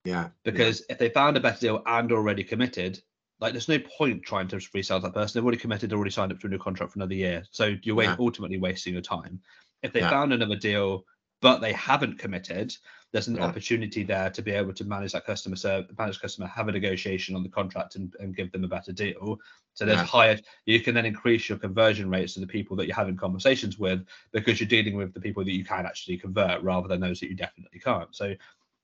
Yeah. 0.06 0.30
Because 0.44 0.82
yeah. 0.82 0.94
if 0.94 1.00
they 1.00 1.10
found 1.10 1.38
a 1.38 1.42
better 1.42 1.60
deal 1.60 1.84
and 1.86 2.12
already 2.12 2.44
committed, 2.44 3.02
like 3.40 3.54
there's 3.54 3.70
no 3.70 3.80
point 3.80 4.24
trying 4.24 4.48
to 4.50 4.62
resell 4.74 5.00
that 5.00 5.14
person. 5.14 5.40
They've 5.40 5.46
already 5.46 5.60
committed, 5.60 5.94
already 5.94 6.12
signed 6.12 6.32
up 6.32 6.40
to 6.40 6.48
a 6.48 6.50
new 6.50 6.58
contract 6.58 6.94
for 6.94 7.00
another 7.00 7.14
year. 7.14 7.44
So 7.52 7.76
you're 7.84 8.02
yeah. 8.04 8.16
ultimately 8.20 8.58
wasting 8.58 8.94
your 8.94 9.02
time. 9.02 9.40
If 9.82 9.94
they 9.94 10.02
found 10.02 10.34
another 10.34 10.58
deal 10.58 11.06
but 11.42 11.62
they 11.62 11.74
haven't 11.74 12.20
committed, 12.20 12.76
there's 13.12 13.28
an 13.28 13.38
yeah. 13.38 13.46
opportunity 13.46 14.04
there 14.04 14.30
to 14.30 14.42
be 14.42 14.52
able 14.52 14.74
to 14.74 14.84
manage 14.84 15.14
that 15.14 15.26
customer 15.26 15.56
service, 15.56 15.90
manage 15.98 16.20
customer, 16.20 16.48
have 16.48 16.68
a 16.68 16.72
negotiation 16.72 17.36
on 17.36 17.44
the 17.44 17.50
contract 17.50 17.96
and, 17.96 18.14
and 18.20 18.36
give 18.36 18.52
them 18.52 18.64
a 18.64 18.68
better 18.68 18.92
deal. 18.92 19.40
So 19.74 19.86
there's 19.86 20.00
yeah. 20.00 20.06
higher, 20.06 20.40
you 20.66 20.82
can 20.82 20.94
then 20.94 21.06
increase 21.06 21.50
your 21.50 21.58
conversion 21.58 22.10
rates 22.10 22.34
to 22.34 22.40
the 22.40 22.48
people 22.48 22.76
that 22.78 22.86
you're 22.86 22.96
having 22.96 23.18
conversations 23.18 23.80
with 23.80 24.06
because 24.32 24.60
you're 24.60 24.68
dealing 24.68 24.96
with 24.96 25.14
the 25.14 25.22
people 25.22 25.44
that 25.44 25.52
you 25.52 25.64
can 25.64 25.86
actually 25.86 26.18
convert 26.18 26.62
rather 26.62 26.88
than 26.88 27.00
those 27.00 27.20
that 27.22 27.30
you 27.30 27.36
definitely 27.36 27.80
can't. 27.80 28.14
So 28.14 28.36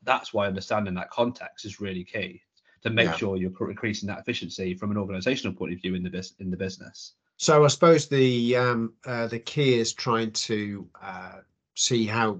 that's 0.05 0.33
why 0.33 0.47
understanding 0.47 0.93
that 0.95 1.09
context 1.09 1.65
is 1.65 1.81
really 1.81 2.03
key 2.03 2.41
to 2.83 2.89
make 2.89 3.07
yeah. 3.07 3.15
sure 3.15 3.37
you're 3.37 3.51
increasing 3.69 4.07
that 4.07 4.19
efficiency 4.19 4.75
from 4.75 4.91
an 4.91 4.97
organizational 4.97 5.55
point 5.55 5.73
of 5.73 5.81
view 5.81 5.95
in 5.95 6.03
the 6.03 6.09
bus- 6.09 6.35
in 6.39 6.51
the 6.51 6.57
business. 6.57 7.13
So 7.37 7.65
I 7.65 7.67
suppose 7.67 8.07
the 8.07 8.55
um, 8.55 8.93
uh, 9.05 9.27
the 9.27 9.39
key 9.39 9.79
is 9.79 9.91
trying 9.91 10.31
to 10.31 10.87
uh, 11.01 11.39
see 11.75 12.05
how 12.05 12.39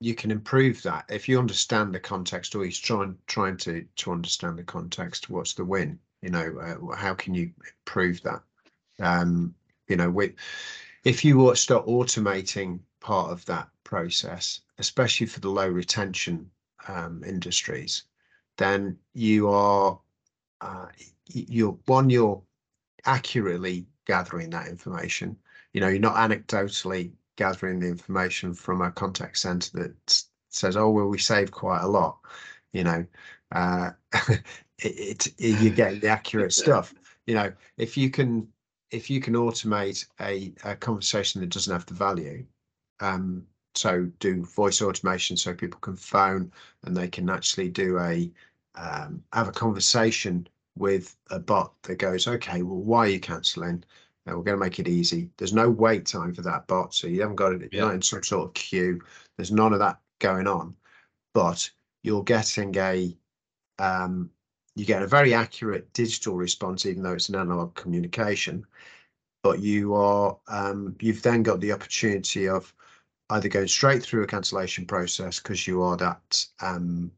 you 0.00 0.14
can 0.14 0.30
improve 0.30 0.82
that 0.82 1.04
if 1.08 1.28
you 1.28 1.38
understand 1.38 1.94
the 1.94 2.00
context 2.00 2.54
or 2.54 2.64
he's 2.64 2.78
trying 2.78 3.16
trying 3.26 3.56
to 3.58 3.84
to 3.96 4.12
understand 4.12 4.58
the 4.58 4.64
context 4.64 5.28
what's 5.28 5.54
the 5.54 5.64
win 5.64 5.98
you 6.22 6.30
know 6.30 6.58
uh, 6.58 6.94
how 6.96 7.14
can 7.14 7.34
you 7.34 7.50
improve 7.84 8.22
that 8.22 8.42
um 9.00 9.54
you 9.88 9.96
know 9.96 10.10
with 10.10 10.32
if 11.04 11.24
you 11.24 11.54
start 11.54 11.86
automating 11.86 12.80
part 13.00 13.30
of 13.30 13.44
that 13.44 13.68
process 13.84 14.62
especially 14.78 15.26
for 15.26 15.40
the 15.40 15.50
low 15.50 15.68
retention 15.68 16.50
um, 16.88 17.22
industries 17.24 18.04
then 18.58 18.96
you 19.14 19.48
are 19.48 19.98
uh, 20.60 20.86
you're 21.28 21.78
one 21.86 22.10
you're 22.10 22.42
accurately 23.06 23.86
gathering 24.06 24.50
that 24.50 24.68
information 24.68 25.36
you 25.72 25.80
know 25.80 25.88
you're 25.88 25.98
not 25.98 26.16
anecdotally 26.16 27.12
gathering 27.40 27.80
the 27.80 27.88
information 27.88 28.52
from 28.52 28.82
a 28.82 28.90
contact 28.90 29.38
center 29.38 29.70
that 29.72 30.24
says, 30.50 30.76
"Oh, 30.76 30.90
well, 30.90 31.08
we 31.08 31.16
saved 31.18 31.52
quite 31.52 31.80
a 31.80 31.88
lot," 31.88 32.18
you 32.72 32.84
know, 32.84 33.06
uh, 33.52 33.92
it, 34.78 35.26
it, 35.26 35.34
you 35.38 35.70
get 35.70 36.02
the 36.02 36.08
accurate 36.08 36.52
stuff. 36.52 36.92
You 37.26 37.34
know, 37.34 37.52
if 37.78 37.96
you 37.96 38.10
can 38.10 38.46
if 38.90 39.08
you 39.08 39.20
can 39.20 39.34
automate 39.34 40.04
a, 40.20 40.52
a 40.64 40.76
conversation 40.76 41.40
that 41.40 41.48
doesn't 41.50 41.72
have 41.72 41.86
the 41.86 41.94
value, 41.94 42.44
um, 43.00 43.46
so 43.74 44.04
do 44.18 44.44
voice 44.44 44.82
automation 44.82 45.36
so 45.36 45.54
people 45.54 45.80
can 45.80 45.96
phone 45.96 46.50
and 46.84 46.96
they 46.96 47.08
can 47.08 47.30
actually 47.30 47.68
do 47.68 47.98
a 47.98 48.30
um, 48.76 49.22
have 49.32 49.48
a 49.48 49.52
conversation 49.52 50.46
with 50.76 51.16
a 51.30 51.38
bot 51.38 51.72
that 51.82 51.96
goes, 51.96 52.26
okay, 52.26 52.62
well, 52.62 52.78
why 52.78 53.06
are 53.06 53.08
you 53.08 53.20
cancelling? 53.20 53.84
and 54.26 54.36
we're 54.36 54.44
going 54.44 54.58
to 54.58 54.64
make 54.64 54.78
it 54.78 54.88
easy. 54.88 55.30
There's 55.36 55.52
no 55.52 55.68
wait 55.68 56.06
time 56.06 56.34
for 56.34 56.42
that 56.42 56.66
bot, 56.66 56.94
so 56.94 57.06
you 57.06 57.20
haven't 57.20 57.36
got 57.36 57.52
it 57.52 57.68
yeah. 57.72 57.82
not 57.82 57.94
in 57.94 58.02
some 58.02 58.22
sort 58.22 58.48
of 58.48 58.54
queue. 58.54 59.00
There's 59.36 59.52
none 59.52 59.72
of 59.72 59.78
that 59.78 59.98
going 60.18 60.46
on, 60.46 60.74
but 61.34 61.68
you're 62.02 62.22
getting 62.22 62.76
a 62.76 63.16
um, 63.78 64.30
you 64.76 64.84
get 64.84 65.02
a 65.02 65.06
very 65.06 65.34
accurate 65.34 65.92
digital 65.92 66.36
response, 66.36 66.86
even 66.86 67.02
though 67.02 67.12
it's 67.12 67.28
an 67.28 67.34
analog 67.34 67.74
communication. 67.74 68.64
But 69.42 69.60
you 69.60 69.94
are 69.94 70.36
um, 70.48 70.94
you've 71.00 71.22
then 71.22 71.42
got 71.42 71.60
the 71.60 71.72
opportunity 71.72 72.48
of 72.48 72.72
either 73.30 73.48
going 73.48 73.68
straight 73.68 74.02
through 74.02 74.22
a 74.22 74.26
cancellation 74.26 74.86
process 74.86 75.38
because 75.38 75.66
you 75.66 75.82
are 75.82 75.96
that 75.96 76.46
um, 76.60 77.10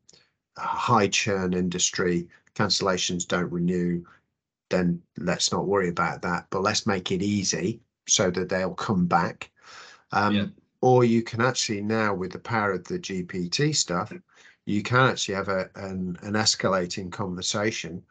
high 0.56 1.08
churn 1.08 1.54
industry. 1.54 2.28
Cancellations 2.54 3.26
don't 3.26 3.50
renew 3.50 4.04
then 4.72 5.02
let's 5.18 5.52
not 5.52 5.66
worry 5.68 5.90
about 5.90 6.22
that. 6.22 6.46
But 6.50 6.62
let's 6.62 6.86
make 6.86 7.12
it 7.12 7.22
easy 7.22 7.80
so 8.08 8.30
that 8.32 8.48
they'll 8.48 8.74
come 8.74 9.06
back. 9.06 9.52
Um, 10.10 10.34
yeah. 10.34 10.46
Or 10.80 11.04
you 11.04 11.22
can 11.22 11.40
actually 11.40 11.82
now, 11.82 12.12
with 12.12 12.32
the 12.32 12.40
power 12.40 12.72
of 12.72 12.84
the 12.84 12.98
GPT 12.98 13.76
stuff, 13.76 14.12
you 14.64 14.82
can 14.82 15.10
actually 15.10 15.36
have 15.36 15.48
a 15.48 15.70
an, 15.76 16.18
an 16.22 16.32
escalating 16.32 17.12
conversation 17.12 18.02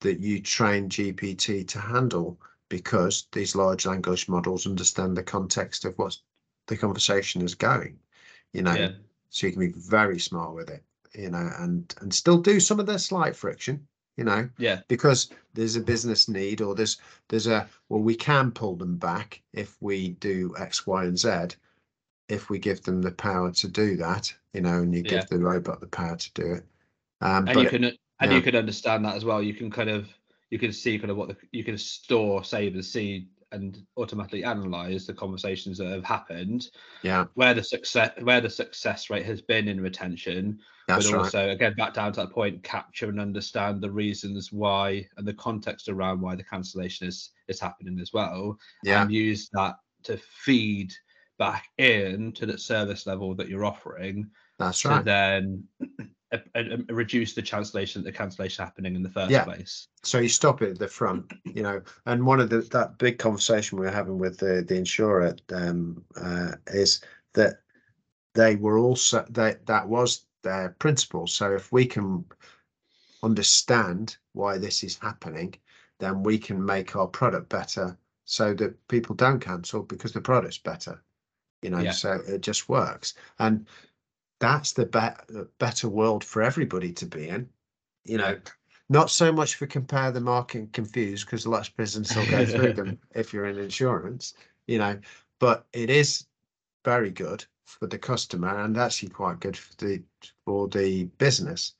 that 0.00 0.18
you 0.18 0.40
train 0.40 0.88
GPT 0.88 1.68
to 1.68 1.78
handle 1.78 2.40
because 2.68 3.28
these 3.32 3.54
large 3.54 3.86
language 3.86 4.28
models 4.28 4.66
understand 4.66 5.16
the 5.16 5.22
context 5.22 5.84
of 5.84 5.96
what 5.98 6.16
the 6.66 6.76
conversation 6.76 7.42
is 7.42 7.54
going. 7.54 7.98
You 8.52 8.62
know, 8.62 8.74
yeah. 8.74 8.90
so 9.30 9.46
you 9.46 9.52
can 9.52 9.60
be 9.60 9.72
very 9.72 10.18
smart 10.18 10.54
with 10.54 10.70
it. 10.70 10.82
You 11.14 11.30
know, 11.30 11.50
and 11.58 11.94
and 12.00 12.12
still 12.12 12.38
do 12.38 12.60
some 12.60 12.80
of 12.80 12.86
the 12.86 12.98
slight 12.98 13.36
friction 13.36 13.86
you 14.16 14.24
know 14.24 14.48
yeah 14.58 14.80
because 14.88 15.30
there's 15.54 15.76
a 15.76 15.80
business 15.80 16.28
need 16.28 16.60
or 16.60 16.74
there's 16.74 16.98
there's 17.28 17.46
a 17.46 17.68
well 17.88 18.00
we 18.00 18.14
can 18.14 18.50
pull 18.50 18.74
them 18.74 18.96
back 18.96 19.42
if 19.52 19.76
we 19.80 20.10
do 20.10 20.54
x 20.58 20.86
y 20.86 21.04
and 21.04 21.18
z 21.18 21.56
if 22.28 22.50
we 22.50 22.58
give 22.58 22.82
them 22.82 23.02
the 23.02 23.12
power 23.12 23.52
to 23.52 23.68
do 23.68 23.96
that 23.96 24.32
you 24.52 24.60
know 24.60 24.82
and 24.82 24.94
you 24.94 25.02
yeah. 25.04 25.10
give 25.10 25.28
the 25.28 25.38
robot 25.38 25.80
the 25.80 25.86
power 25.86 26.16
to 26.16 26.32
do 26.32 26.54
it 26.54 26.64
um 27.20 27.46
and 27.46 27.60
you 27.60 27.68
can 27.68 27.84
and 27.84 27.96
yeah. 28.20 28.32
you 28.32 28.42
can 28.42 28.56
understand 28.56 29.04
that 29.04 29.14
as 29.14 29.24
well 29.24 29.42
you 29.42 29.54
can 29.54 29.70
kind 29.70 29.90
of 29.90 30.08
you 30.50 30.58
can 30.58 30.72
see 30.72 30.98
kind 30.98 31.10
of 31.10 31.16
what 31.16 31.28
the 31.28 31.36
you 31.52 31.64
can 31.64 31.76
store 31.76 32.42
save 32.42 32.74
and 32.74 32.84
see 32.84 33.28
and 33.52 33.78
automatically 33.96 34.44
analyze 34.44 35.06
the 35.06 35.14
conversations 35.14 35.78
that 35.78 35.88
have 35.88 36.04
happened. 36.04 36.68
Yeah. 37.02 37.26
Where 37.34 37.54
the 37.54 37.62
success 37.62 38.12
where 38.20 38.40
the 38.40 38.50
success 38.50 39.10
rate 39.10 39.26
has 39.26 39.40
been 39.40 39.68
in 39.68 39.80
retention 39.80 40.58
That's 40.88 41.10
but 41.10 41.18
also 41.18 41.46
right. 41.46 41.52
again 41.52 41.74
back 41.76 41.94
down 41.94 42.12
to 42.14 42.20
that 42.20 42.32
point 42.32 42.62
capture 42.62 43.08
and 43.08 43.20
understand 43.20 43.80
the 43.80 43.90
reasons 43.90 44.52
why 44.52 45.06
and 45.16 45.26
the 45.26 45.34
context 45.34 45.88
around 45.88 46.20
why 46.20 46.34
the 46.34 46.44
cancellation 46.44 47.06
is 47.06 47.30
is 47.48 47.60
happening 47.60 47.98
as 48.00 48.12
well. 48.12 48.58
Yeah. 48.82 49.02
And 49.02 49.12
use 49.12 49.48
that 49.52 49.76
to 50.04 50.18
feed 50.44 50.92
back 51.38 51.66
in 51.78 52.32
to 52.32 52.46
the 52.46 52.58
service 52.58 53.06
level 53.06 53.34
that 53.34 53.48
you're 53.48 53.64
offering 53.64 54.30
that's 54.58 54.84
right. 54.84 55.04
then 55.04 55.64
a, 56.32 56.40
a, 56.54 56.78
a 56.88 56.94
reduce 56.94 57.34
the 57.34 57.42
cancellation 57.42 58.02
the 58.02 58.12
cancellation 58.12 58.64
happening 58.64 58.96
in 58.96 59.02
the 59.02 59.10
first 59.10 59.30
Yeah. 59.30 59.44
place. 59.44 59.88
So 60.02 60.18
you 60.18 60.28
stop 60.28 60.62
it 60.62 60.70
at 60.70 60.78
the 60.78 60.88
front, 60.88 61.32
you 61.44 61.62
know, 61.62 61.82
and 62.06 62.24
one 62.24 62.40
of 62.40 62.50
the, 62.50 62.60
that 62.72 62.98
big 62.98 63.18
conversation 63.18 63.78
we 63.78 63.86
are 63.86 63.92
having 63.92 64.18
with 64.18 64.38
the, 64.38 64.64
the 64.66 64.76
insurer, 64.76 65.36
um, 65.52 66.04
uh, 66.20 66.52
is 66.68 67.00
that 67.34 67.60
they 68.34 68.56
were 68.56 68.78
also, 68.78 69.24
that, 69.30 69.66
that 69.66 69.88
was 69.88 70.26
their 70.42 70.76
principle. 70.78 71.26
So 71.26 71.52
if 71.54 71.72
we 71.72 71.86
can 71.86 72.24
understand 73.22 74.16
why 74.32 74.58
this 74.58 74.84
is 74.84 74.98
happening, 74.98 75.54
then 75.98 76.22
we 76.22 76.38
can 76.38 76.64
make 76.64 76.94
our 76.94 77.06
product 77.08 77.48
better 77.48 77.98
so 78.24 78.52
that 78.54 78.88
people 78.88 79.14
don't 79.14 79.40
cancel 79.40 79.82
because 79.82 80.12
the 80.12 80.20
product's 80.20 80.58
better. 80.58 81.02
You 81.62 81.70
know, 81.70 81.80
Yeah. 81.80 81.92
so 81.92 82.20
it 82.28 82.42
just 82.42 82.68
works. 82.68 83.14
And 83.38 83.66
that's 84.38 84.72
the 84.72 84.86
be- 84.86 85.40
better 85.58 85.88
world 85.88 86.24
for 86.24 86.42
everybody 86.42 86.92
to 86.92 87.06
be 87.06 87.28
in. 87.28 87.48
You 88.04 88.18
know, 88.18 88.38
not 88.88 89.10
so 89.10 89.32
much 89.32 89.56
for 89.56 89.66
compare 89.66 90.12
the 90.12 90.20
market 90.20 90.58
and 90.58 90.72
confuse 90.72 91.24
because 91.24 91.46
lots 91.46 91.68
of 91.68 91.76
business 91.76 92.14
will 92.14 92.26
go 92.26 92.44
through 92.44 92.72
them 92.74 92.98
if 93.14 93.32
you're 93.32 93.46
in 93.46 93.58
insurance, 93.58 94.34
you 94.66 94.78
know, 94.78 94.98
but 95.40 95.66
it 95.72 95.90
is 95.90 96.26
very 96.84 97.10
good 97.10 97.44
for 97.64 97.88
the 97.88 97.98
customer 97.98 98.60
and 98.60 98.76
actually 98.78 99.08
quite 99.08 99.40
good 99.40 99.56
for 99.56 99.74
the 99.84 100.02
for 100.44 100.68
the 100.68 101.04
business 101.18 101.74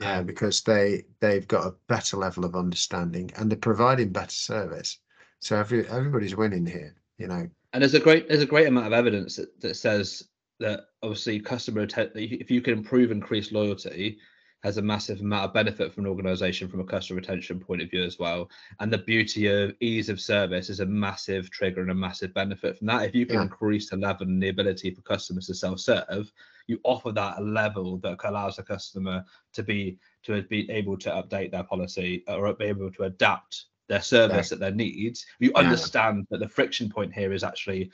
Yeah. 0.00 0.20
uh, 0.20 0.22
because 0.22 0.62
they 0.62 1.04
they've 1.20 1.46
got 1.46 1.66
a 1.66 1.74
better 1.88 2.16
level 2.16 2.44
of 2.46 2.56
understanding 2.56 3.30
and 3.36 3.50
they're 3.50 3.58
providing 3.58 4.10
better 4.10 4.30
service. 4.30 4.98
So 5.40 5.56
every 5.58 5.86
everybody's 5.88 6.36
winning 6.36 6.64
here, 6.64 6.94
you 7.18 7.26
know. 7.26 7.48
And 7.74 7.82
there's 7.82 7.92
a 7.92 8.00
great 8.00 8.28
there's 8.28 8.42
a 8.42 8.46
great 8.46 8.66
amount 8.66 8.86
of 8.86 8.94
evidence 8.94 9.36
that, 9.36 9.60
that 9.60 9.74
says 9.74 10.26
that 10.60 10.86
obviously 11.02 11.40
customer 11.40 11.82
atten- 11.82 12.10
if 12.14 12.50
you 12.50 12.60
can 12.60 12.74
improve 12.74 13.10
increase 13.10 13.52
loyalty 13.52 14.18
has 14.62 14.78
a 14.78 14.82
massive 14.82 15.20
amount 15.20 15.44
of 15.44 15.52
benefit 15.52 15.92
from 15.92 16.04
an 16.04 16.10
organization 16.10 16.66
from 16.66 16.80
a 16.80 16.84
customer 16.84 17.20
retention 17.20 17.60
point 17.60 17.82
of 17.82 17.90
view 17.90 18.02
as 18.02 18.18
well. 18.18 18.50
And 18.80 18.92
the 18.92 18.98
beauty 18.98 19.46
of 19.46 19.76
ease 19.80 20.08
of 20.08 20.20
service 20.20 20.70
is 20.70 20.80
a 20.80 20.86
massive 20.86 21.50
trigger 21.50 21.82
and 21.82 21.90
a 21.90 21.94
massive 21.94 22.32
benefit 22.34 22.76
from 22.78 22.86
that. 22.88 23.04
If 23.04 23.14
you 23.14 23.26
can 23.26 23.36
Yeah. 23.36 23.42
increase 23.42 23.90
the 23.90 23.98
level 23.98 24.26
and 24.26 24.42
the 24.42 24.48
ability 24.48 24.90
for 24.92 25.02
customers 25.02 25.46
to 25.48 25.54
self-serve, 25.54 26.32
you 26.66 26.80
offer 26.84 27.12
that 27.12 27.38
a 27.38 27.42
level 27.42 27.98
that 27.98 28.18
allows 28.24 28.56
the 28.56 28.62
customer 28.62 29.24
to 29.52 29.62
be 29.62 29.98
to 30.22 30.42
be 30.42 30.68
able 30.70 30.96
to 30.98 31.10
update 31.10 31.52
their 31.52 31.62
policy 31.62 32.24
or 32.26 32.52
be 32.54 32.64
able 32.64 32.90
to 32.90 33.04
adapt 33.04 33.66
their 33.88 34.02
service 34.02 34.50
at 34.50 34.58
their 34.58 34.72
needs. 34.74 35.26
You 35.38 35.52
Yeah. 35.54 35.60
understand 35.60 36.26
that 36.30 36.38
the 36.40 36.48
friction 36.48 36.88
point 36.90 37.14
here 37.14 37.32
is 37.32 37.44
actually 37.44 37.92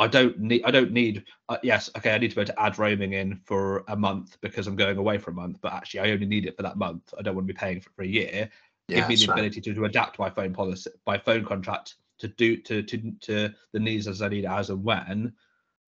I 0.00 0.06
don't 0.06 0.38
need 0.38 0.64
I 0.64 0.70
don't 0.70 0.92
need 0.92 1.24
uh, 1.50 1.58
yes 1.62 1.90
okay 1.96 2.14
I 2.14 2.18
need 2.18 2.30
to 2.30 2.34
be 2.36 2.40
able 2.40 2.52
to 2.54 2.60
add 2.60 2.78
roaming 2.78 3.12
in 3.12 3.36
for 3.44 3.84
a 3.88 3.96
month 3.96 4.38
because 4.40 4.66
I'm 4.66 4.74
going 4.74 4.96
away 4.96 5.18
for 5.18 5.30
a 5.30 5.34
month 5.34 5.58
but 5.60 5.74
actually 5.74 6.00
I 6.00 6.10
only 6.10 6.26
need 6.26 6.46
it 6.46 6.56
for 6.56 6.62
that 6.62 6.78
month. 6.78 7.12
I 7.18 7.22
don't 7.22 7.34
want 7.34 7.46
to 7.46 7.52
be 7.52 7.58
paying 7.58 7.80
for 7.80 7.90
for 7.90 8.02
a 8.02 8.06
year. 8.06 8.50
Yeah, 8.88 9.00
give 9.00 9.08
me 9.08 9.16
the 9.16 9.26
right. 9.26 9.34
ability 9.34 9.60
to, 9.60 9.74
to 9.74 9.84
adapt 9.84 10.18
my 10.18 10.30
phone 10.30 10.54
policy 10.54 10.90
my 11.06 11.18
phone 11.18 11.44
contract 11.44 11.96
to 12.18 12.28
do 12.28 12.56
to 12.56 12.82
to 12.82 13.12
to 13.20 13.50
the 13.72 13.78
needs 13.78 14.08
as 14.08 14.22
I 14.22 14.28
need 14.28 14.46
as 14.46 14.70
and 14.70 14.82
when. 14.82 15.34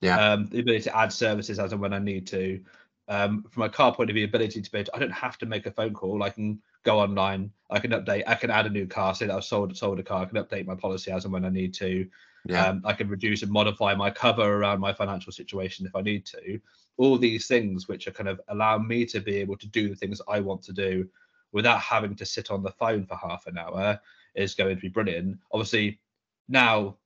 Yeah. 0.03 0.19
um 0.33 0.47
the 0.47 0.61
ability 0.61 0.85
to 0.85 0.97
add 0.97 1.13
services 1.13 1.59
as 1.59 1.73
and 1.73 1.81
when 1.81 1.95
I 1.95 1.99
need 1.99 2.27
to. 2.29 2.61
Um 3.09 3.45
from 3.51 3.63
a 3.63 3.71
car 3.71 3.95
point 3.95 4.11
of 4.11 4.15
view 4.15 4.27
ability 4.27 4.61
to 4.61 4.71
be 4.71 4.79
able 4.79 4.91
to, 4.91 4.97
I 4.97 4.99
don't 4.99 5.11
have 5.11 5.39
to 5.39 5.47
make 5.47 5.65
a 5.65 5.73
phone 5.73 5.95
call. 5.95 6.23
I 6.23 6.29
can 6.31 6.61
go 6.85 6.99
online. 7.01 7.51
I 7.71 7.79
can 7.79 7.93
update 7.93 8.25
I 8.27 8.35
can 8.35 8.51
add 8.51 8.67
a 8.67 8.71
new 8.71 8.87
car 8.87 9.15
say 9.15 9.27
that 9.27 9.37
I've 9.37 9.45
sold 9.45 9.75
sold 9.75 10.01
a 10.01 10.03
car. 10.03 10.23
I 10.23 10.27
can 10.27 10.37
update 10.37 10.67
my 10.67 10.75
policy 10.75 11.11
as 11.11 11.25
and 11.25 11.33
when 11.33 11.47
I 11.47 11.51
need 11.51 11.73
to 11.75 12.07
Yeah, 12.45 12.67
um, 12.67 12.83
I 12.85 12.93
can 12.93 13.09
reduce 13.09 13.43
and 13.43 13.53
modify 13.53 13.95
my 13.95 14.11
cover 14.11 14.59
around 14.59 14.81
my 14.81 14.93
financial 14.93 15.33
situation 15.33 15.87
if 15.87 15.95
I 15.95 16.03
need 16.03 16.27
to. 16.27 16.61
All 16.97 17.17
these 17.17 17.47
things 17.47 17.89
which 17.89 18.07
are 18.07 18.13
kind 18.13 18.29
of 18.29 18.41
allow 18.49 18.79
me 18.79 19.07
to 19.07 19.21
be 19.21 19.37
able 19.37 19.57
to 19.59 19.69
do 19.69 19.89
the 19.89 19.95
things 19.95 20.21
I 20.29 20.41
want 20.41 20.63
to 20.65 20.73
do 20.73 21.09
without 21.53 21.81
having 21.81 22.17
to 22.17 22.27
sit 22.27 22.51
on 22.51 22.63
the 22.63 22.73
phone 22.73 23.07
for 23.07 23.17
half 23.17 23.47
an 23.47 23.59
hour 23.59 24.01
is 24.35 24.55
going 24.55 24.75
to 24.75 24.81
be 24.81 24.89
brilliant. 24.89 25.39
Obviously, 25.53 26.01
now 26.49 26.97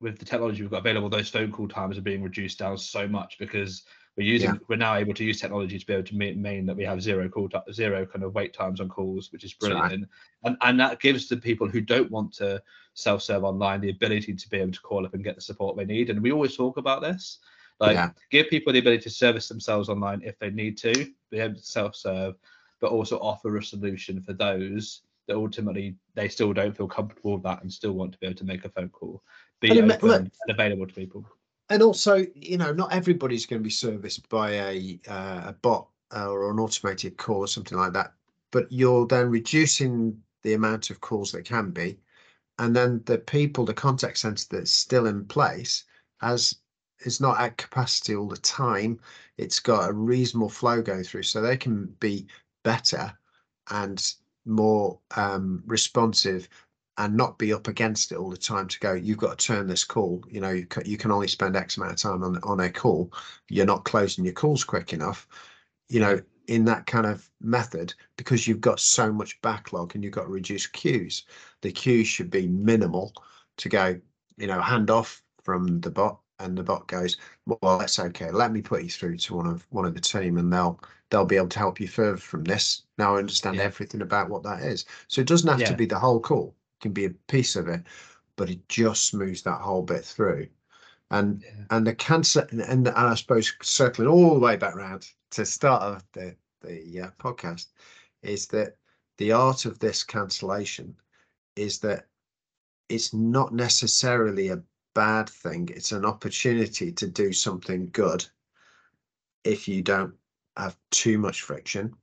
with 0.00 0.18
the 0.18 0.24
technology 0.24 0.62
we've 0.62 0.70
got 0.70 0.78
available, 0.78 1.08
those 1.08 1.28
phone 1.28 1.52
call 1.52 1.68
times 1.68 1.96
are 1.96 2.02
being 2.02 2.22
reduced 2.22 2.58
down 2.58 2.76
so 2.76 3.06
much 3.06 3.38
because 3.38 3.84
we're 4.16 4.26
using 4.26 4.50
Yeah. 4.50 4.58
we're 4.68 4.76
now 4.76 4.94
able 4.94 5.14
to 5.14 5.24
use 5.24 5.40
technology 5.40 5.78
to 5.78 5.86
be 5.86 5.92
able 5.92 6.04
to 6.04 6.16
mean 6.16 6.66
that 6.66 6.76
we 6.76 6.84
have 6.84 7.02
zero 7.02 7.28
call 7.28 7.48
zero 7.72 8.06
kind 8.06 8.24
of 8.24 8.34
wait 8.34 8.52
times 8.52 8.80
on 8.80 8.88
calls, 8.88 9.32
which 9.32 9.44
is 9.44 9.54
That's 9.60 9.72
right. 9.72 9.80
brilliant. 9.88 10.08
And 10.44 10.56
and 10.60 10.78
that 10.80 11.00
gives 11.00 11.28
the 11.28 11.36
people 11.36 11.68
who 11.68 11.80
don't 11.80 12.10
want 12.10 12.32
to 12.34 12.62
self-serve 12.94 13.42
online 13.44 13.80
the 13.80 13.90
ability 13.90 14.34
to 14.34 14.48
be 14.48 14.58
able 14.58 14.72
to 14.72 14.80
call 14.80 15.04
up 15.04 15.14
and 15.14 15.24
get 15.24 15.34
the 15.34 15.40
support 15.40 15.76
they 15.76 15.84
need. 15.84 16.10
And 16.10 16.22
we 16.22 16.30
always 16.32 16.56
talk 16.56 16.76
about 16.76 17.02
this. 17.02 17.38
Like 17.80 17.94
Yeah. 17.96 18.10
give 18.30 18.48
people 18.48 18.72
the 18.72 18.78
ability 18.78 19.02
to 19.02 19.10
service 19.10 19.48
themselves 19.48 19.88
online 19.88 20.22
if 20.22 20.38
they 20.38 20.50
need 20.50 20.78
to, 20.78 20.92
be 21.30 21.40
able 21.40 21.56
to 21.56 21.62
self-serve, 21.62 22.36
but 22.80 22.92
also 22.92 23.18
offer 23.18 23.56
a 23.56 23.62
solution 23.64 24.22
for 24.22 24.32
those 24.32 25.02
that 25.26 25.36
ultimately 25.36 25.96
they 26.14 26.28
still 26.28 26.52
don't 26.52 26.76
feel 26.76 26.86
comfortable 26.86 27.32
with 27.32 27.42
that 27.42 27.62
and 27.62 27.72
still 27.72 27.92
want 27.92 28.12
to 28.12 28.18
be 28.18 28.26
able 28.26 28.36
to 28.36 28.44
make 28.44 28.64
a 28.64 28.68
phone 28.68 28.90
call, 28.90 29.24
be 29.60 29.70
open 29.72 29.88
look- 30.02 30.20
and 30.20 30.30
available 30.50 30.86
to 30.86 30.94
people. 30.94 31.26
And 31.70 31.82
also, 31.82 32.26
you 32.34 32.58
know, 32.58 32.72
not 32.72 32.92
everybody's 32.92 33.46
going 33.46 33.60
to 33.60 33.64
be 33.64 33.70
serviced 33.70 34.28
by 34.28 34.50
a 34.52 35.00
uh, 35.08 35.42
a 35.46 35.52
bot 35.62 35.88
uh, 36.14 36.28
or 36.28 36.50
an 36.50 36.58
automated 36.58 37.16
call 37.16 37.38
or 37.38 37.48
something 37.48 37.78
like 37.78 37.92
that. 37.92 38.12
But 38.50 38.70
you're 38.70 39.06
then 39.06 39.30
reducing 39.30 40.20
the 40.42 40.54
amount 40.54 40.90
of 40.90 41.00
calls 41.00 41.32
that 41.32 41.44
can 41.44 41.70
be, 41.70 41.98
and 42.58 42.76
then 42.76 43.02
the 43.06 43.18
people, 43.18 43.64
the 43.64 43.74
contact 43.74 44.18
center 44.18 44.44
that's 44.50 44.70
still 44.70 45.06
in 45.06 45.24
place, 45.24 45.84
has 46.20 46.54
is 47.00 47.20
not 47.20 47.40
at 47.40 47.56
capacity 47.56 48.14
all 48.14 48.28
the 48.28 48.36
time. 48.36 49.00
It's 49.38 49.60
got 49.60 49.88
a 49.88 49.92
reasonable 49.92 50.50
flow 50.50 50.82
going 50.82 51.04
through, 51.04 51.24
so 51.24 51.40
they 51.40 51.56
can 51.56 51.86
be 52.00 52.26
better 52.62 53.12
and 53.70 54.14
more 54.44 54.98
um, 55.16 55.62
responsive 55.66 56.48
and 56.98 57.16
not 57.16 57.38
be 57.38 57.52
up 57.52 57.68
against 57.68 58.12
it 58.12 58.16
all 58.18 58.30
the 58.30 58.36
time 58.36 58.68
to 58.68 58.78
go 58.80 58.92
you've 58.94 59.18
got 59.18 59.38
to 59.38 59.46
turn 59.46 59.66
this 59.66 59.84
call. 59.84 60.22
You 60.28 60.40
know 60.40 60.50
you, 60.50 60.66
ca- 60.66 60.82
you 60.84 60.96
can 60.96 61.10
only 61.10 61.28
spend 61.28 61.56
x 61.56 61.76
amount 61.76 61.92
of 61.92 61.98
time 61.98 62.22
on 62.22 62.38
on 62.42 62.60
a 62.60 62.70
call. 62.70 63.12
You're 63.48 63.66
not 63.66 63.84
closing 63.84 64.24
your 64.24 64.34
calls 64.34 64.64
quick 64.64 64.92
enough. 64.92 65.26
You 65.88 66.00
know 66.00 66.20
in 66.46 66.64
that 66.66 66.86
kind 66.86 67.06
of 67.06 67.30
method 67.40 67.94
because 68.16 68.46
you've 68.46 68.60
got 68.60 68.78
so 68.78 69.10
much 69.12 69.40
backlog 69.40 69.94
and 69.94 70.04
you've 70.04 70.12
got 70.12 70.28
reduced 70.28 70.72
queues 70.74 71.24
the 71.62 71.72
queues 71.72 72.06
should 72.06 72.28
be 72.30 72.46
minimal 72.46 73.12
to 73.56 73.68
go 73.70 73.98
you 74.36 74.46
know 74.46 74.60
hand 74.60 74.90
off 74.90 75.22
from 75.42 75.80
the 75.80 75.90
bot 75.90 76.20
and 76.38 76.56
the 76.58 76.62
bot 76.62 76.86
goes 76.88 77.16
well 77.46 77.78
that's 77.78 77.98
okay. 77.98 78.30
Let 78.30 78.52
me 78.52 78.60
put 78.62 78.82
you 78.82 78.90
through 78.90 79.16
to 79.18 79.34
one 79.36 79.46
of 79.46 79.66
one 79.70 79.84
of 79.84 79.94
the 79.94 80.00
team 80.00 80.36
and 80.38 80.52
they'll 80.52 80.80
they'll 81.10 81.24
be 81.24 81.36
able 81.36 81.48
to 81.48 81.58
help 81.58 81.80
you 81.80 81.88
further 81.88 82.16
from 82.18 82.44
this. 82.44 82.82
Now 82.98 83.14
i 83.16 83.18
understand 83.18 83.58
Yeah. 83.58 83.64
everything 83.64 84.02
about 84.02 84.28
what 84.28 84.42
that 84.44 84.62
is. 84.62 84.84
So 85.08 85.20
it 85.20 85.26
doesn't 85.26 85.48
have 85.48 85.64
to 85.64 85.74
be 85.74 85.86
the 85.86 85.98
whole 85.98 86.20
call 86.20 86.54
can 86.84 86.92
be 86.92 87.06
a 87.06 87.10
piece 87.28 87.56
of 87.56 87.66
it 87.66 87.82
but 88.36 88.50
it 88.50 88.68
just 88.68 89.06
smooths 89.06 89.42
that 89.42 89.60
whole 89.60 89.82
bit 89.82 90.04
through. 90.04 90.46
And 91.10 91.42
Yeah. 91.42 91.64
and 91.70 91.86
the 91.86 91.94
cancer 91.94 92.46
and, 92.50 92.60
and, 92.60 92.86
and 92.88 92.96
i 92.96 93.14
suppose 93.14 93.52
circling 93.62 94.08
all 94.08 94.34
the 94.34 94.40
way 94.40 94.56
back 94.56 94.76
around 94.76 95.08
to 95.30 95.46
start 95.46 95.82
of 95.82 96.04
the 96.12 96.36
the 96.60 97.00
uh, 97.00 97.10
podcast 97.18 97.66
is 98.22 98.46
that 98.48 98.76
the 99.18 99.32
art 99.32 99.64
of 99.64 99.78
this 99.78 100.02
cancellation 100.02 100.96
is 101.56 101.78
that 101.80 102.06
it's 102.88 103.14
not 103.14 103.52
necessarily 103.54 104.48
a 104.48 104.62
bad 104.94 105.28
thing. 105.28 105.68
It's 105.74 105.92
an 105.92 106.04
opportunity 106.04 106.92
to 106.92 107.06
do 107.06 107.32
something 107.32 107.90
good 107.92 108.26
if 109.44 109.68
you 109.68 109.82
don't 109.82 110.14
have 110.56 110.76
too 110.90 111.18
much 111.18 111.42
friction 111.42 111.94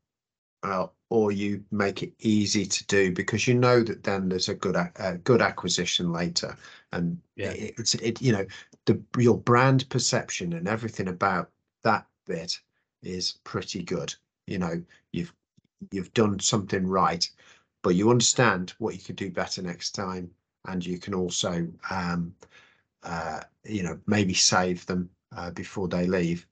uh, 0.63 0.87
or 1.09 1.31
you 1.31 1.63
make 1.71 2.03
it 2.03 2.13
easy 2.19 2.65
to 2.65 2.85
do 2.87 3.11
because 3.11 3.47
you 3.47 3.53
know 3.53 3.83
that 3.83 4.03
then 4.03 4.29
there's 4.29 4.49
a 4.49 4.55
good 4.55 4.75
a 4.75 5.17
good 5.23 5.41
acquisition 5.41 6.11
later. 6.11 6.55
And 6.91 7.21
Yeah. 7.35 7.51
it, 7.51 7.75
it's 7.77 7.95
it 7.95 8.21
you 8.21 8.31
know 8.31 8.45
the 8.85 9.01
your 9.17 9.37
brand 9.37 9.89
perception 9.89 10.53
and 10.53 10.67
everything 10.67 11.07
about 11.07 11.51
that 11.83 12.07
bit 12.25 12.59
is 13.03 13.33
pretty 13.43 13.83
good. 13.83 14.13
You 14.47 14.59
know 14.59 14.83
you've 15.11 15.33
you've 15.91 16.13
done 16.13 16.39
something 16.39 16.87
right 16.87 17.29
but 17.83 17.95
you 17.95 18.11
understand 18.11 18.71
what 18.79 18.93
you 18.95 19.01
could 19.01 19.15
do 19.15 19.31
better 19.31 19.61
next 19.61 19.91
time. 19.91 20.31
And 20.67 20.85
you 20.85 20.99
can 20.99 21.13
also 21.15 21.67
um 21.89 22.35
uh 23.03 23.41
you 23.65 23.83
know 23.83 23.99
maybe 24.07 24.33
save 24.33 24.85
them 24.85 25.09
uh, 25.35 25.51
before 25.51 25.87
they 25.87 26.07
leave 26.07 26.45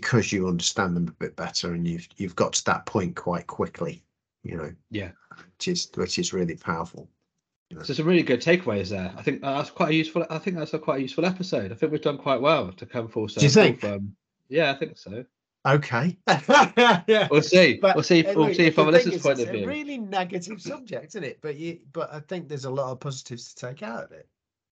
because 0.00 0.30
you 0.32 0.46
understand 0.46 0.94
them 0.94 1.08
a 1.08 1.12
bit 1.12 1.34
better 1.36 1.72
and 1.72 1.86
you've 1.88 2.06
you've 2.18 2.36
got 2.36 2.52
to 2.52 2.64
that 2.66 2.84
point 2.86 3.16
quite 3.16 3.46
quickly 3.46 4.02
you 4.42 4.54
know 4.56 4.70
Yeah. 4.90 5.10
which 5.54 5.68
is 5.68 5.90
which 5.94 6.18
is 6.18 6.32
really 6.34 6.56
powerful 6.56 7.08
So 7.82 7.94
some 7.94 8.06
really 8.06 8.22
good 8.22 8.40
takeaways 8.40 8.90
there. 8.90 9.10
I 9.16 9.22
think 9.22 9.40
that's 9.40 9.70
quite 9.70 9.90
a 9.90 9.94
useful. 9.94 10.24
I 10.30 10.38
think 10.38 10.56
that's 10.56 10.74
a 10.74 10.78
quite 10.78 10.98
a 10.98 11.02
useful 11.02 11.24
episode. 11.24 11.72
I 11.72 11.74
think 11.74 11.90
we've 11.92 12.00
done 12.10 12.18
quite 12.18 12.40
well 12.40 12.70
to 12.72 12.86
come 12.86 13.08
full 13.08 13.26
circle. 13.28 13.42
you 13.42 13.50
think? 13.50 13.82
Yeah, 14.48 14.70
I 14.70 14.74
think 14.74 14.96
so. 14.98 15.24
okay 15.66 16.16
yeah 16.28 17.26
We'll 17.30 17.42
see. 17.42 17.78
But 17.82 17.96
we'll 17.96 18.04
see. 18.04 18.24
uh, 18.24 18.34
We'll 18.36 18.54
see 18.54 18.70
from 18.70 18.88
a 18.88 18.90
listener's 18.92 19.16
is, 19.16 19.22
point 19.22 19.40
it's 19.40 19.48
of 19.50 19.56
a 19.56 19.66
really 19.66 19.98
negative 19.98 20.60
subject 20.62 21.06
isn't 21.06 21.24
it 21.24 21.38
but 21.40 21.56
you 21.56 21.80
but 21.92 22.08
i 22.14 22.20
think 22.20 22.48
there's 22.48 22.66
a 22.66 22.70
lot 22.80 22.92
of 22.92 23.00
positives 23.00 23.42
to 23.54 23.66
take 23.66 23.82
out 23.82 24.04
of 24.04 24.12
it 24.12 24.28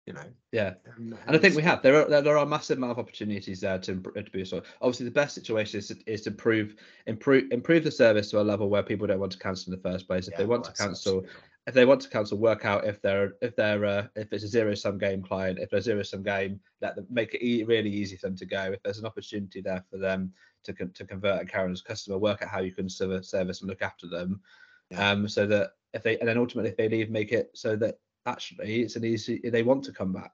you 0.07 0.13
know. 0.13 0.25
Yeah. 0.53 0.75
And, 0.97 1.17
And 1.27 1.37
I 1.37 1.39
think 1.39 1.55
we 1.55 1.63
have. 1.63 1.83
There 1.83 1.97
are 1.97 2.23
there, 2.23 2.37
are 2.39 2.47
massive 2.47 2.79
amount 2.79 2.93
of 2.93 2.99
opportunities 2.99 3.61
there 3.61 3.79
to 3.79 4.01
to 4.01 4.31
be 4.31 4.45
so. 4.45 4.63
Obviously, 4.81 5.07
the 5.07 5.13
best 5.13 5.35
situation 5.35 5.79
is 5.79 5.89
to, 5.89 5.97
is 6.07 6.23
to 6.23 6.31
improve 6.31 6.77
improve 7.07 7.51
improve 7.51 7.85
the 7.85 7.91
service 7.91 8.31
to 8.31 8.41
a 8.41 8.43
level 8.43 8.69
where 8.69 8.83
people 8.83 9.07
don't 9.07 9.21
want 9.21 9.33
to 9.33 9.39
cancel 9.39 9.73
in 9.73 9.79
the 9.81 9.89
first 9.89 10.07
place. 10.07 10.29
If 10.29 10.33
Yeah, 10.33 10.39
they 10.39 10.47
want 10.47 10.63
well, 10.65 10.73
to 10.73 10.83
cancel, 10.83 11.19
absolutely 11.19 11.31
if 11.67 11.73
they 11.73 11.87
want 11.87 12.03
to 12.03 12.11
cancel, 12.11 12.39
work 12.39 12.65
out 12.65 12.87
if 12.87 13.01
they're 13.01 13.35
if 13.41 13.57
they're 13.57 13.85
uh, 13.85 14.07
if 14.17 14.33
it's 14.33 14.45
a 14.45 14.49
zero 14.49 14.75
sum 14.75 14.99
game 14.99 15.23
client. 15.23 15.59
If 15.59 15.71
there's 15.71 15.85
zero 15.85 16.03
sum 16.03 16.23
game, 16.23 16.61
let 16.83 16.97
them 16.97 17.07
make 17.09 17.35
it 17.35 17.45
e- 17.45 17.65
really 17.65 17.91
easy 17.91 18.17
for 18.17 18.27
them 18.27 18.37
to 18.37 18.47
go. 18.47 18.73
If 18.73 18.83
there's 18.83 18.99
an 18.99 19.07
opportunity 19.07 19.63
there 19.63 19.83
for 19.91 19.97
them 19.97 20.33
to 20.65 20.75
con- 20.75 20.93
to 20.93 21.07
convert 21.07 21.43
a 21.43 21.47
current 21.47 21.81
customer, 21.85 22.19
work 22.19 22.43
out 22.43 22.51
how 22.51 22.61
you 22.61 22.73
can 22.73 22.89
serve 22.89 23.25
service 23.25 23.61
and 23.61 23.71
look 23.71 23.83
after 23.83 24.07
them. 24.07 24.41
Yeah. 24.91 25.11
Um, 25.11 25.27
so 25.29 25.47
that 25.47 25.71
if 25.95 26.03
they 26.03 26.19
and 26.19 26.29
then 26.29 26.37
ultimately 26.37 26.71
if 26.71 26.77
they 26.77 26.91
leave, 26.91 27.11
make 27.11 27.33
it 27.33 27.51
so 27.55 27.77
that 27.77 27.99
actually 28.27 28.83
it's 28.83 28.97
an 28.97 29.05
easy 29.05 29.41
they 29.45 29.63
want 29.63 29.85
to 29.85 29.93
come 29.93 30.13
back. 30.13 30.33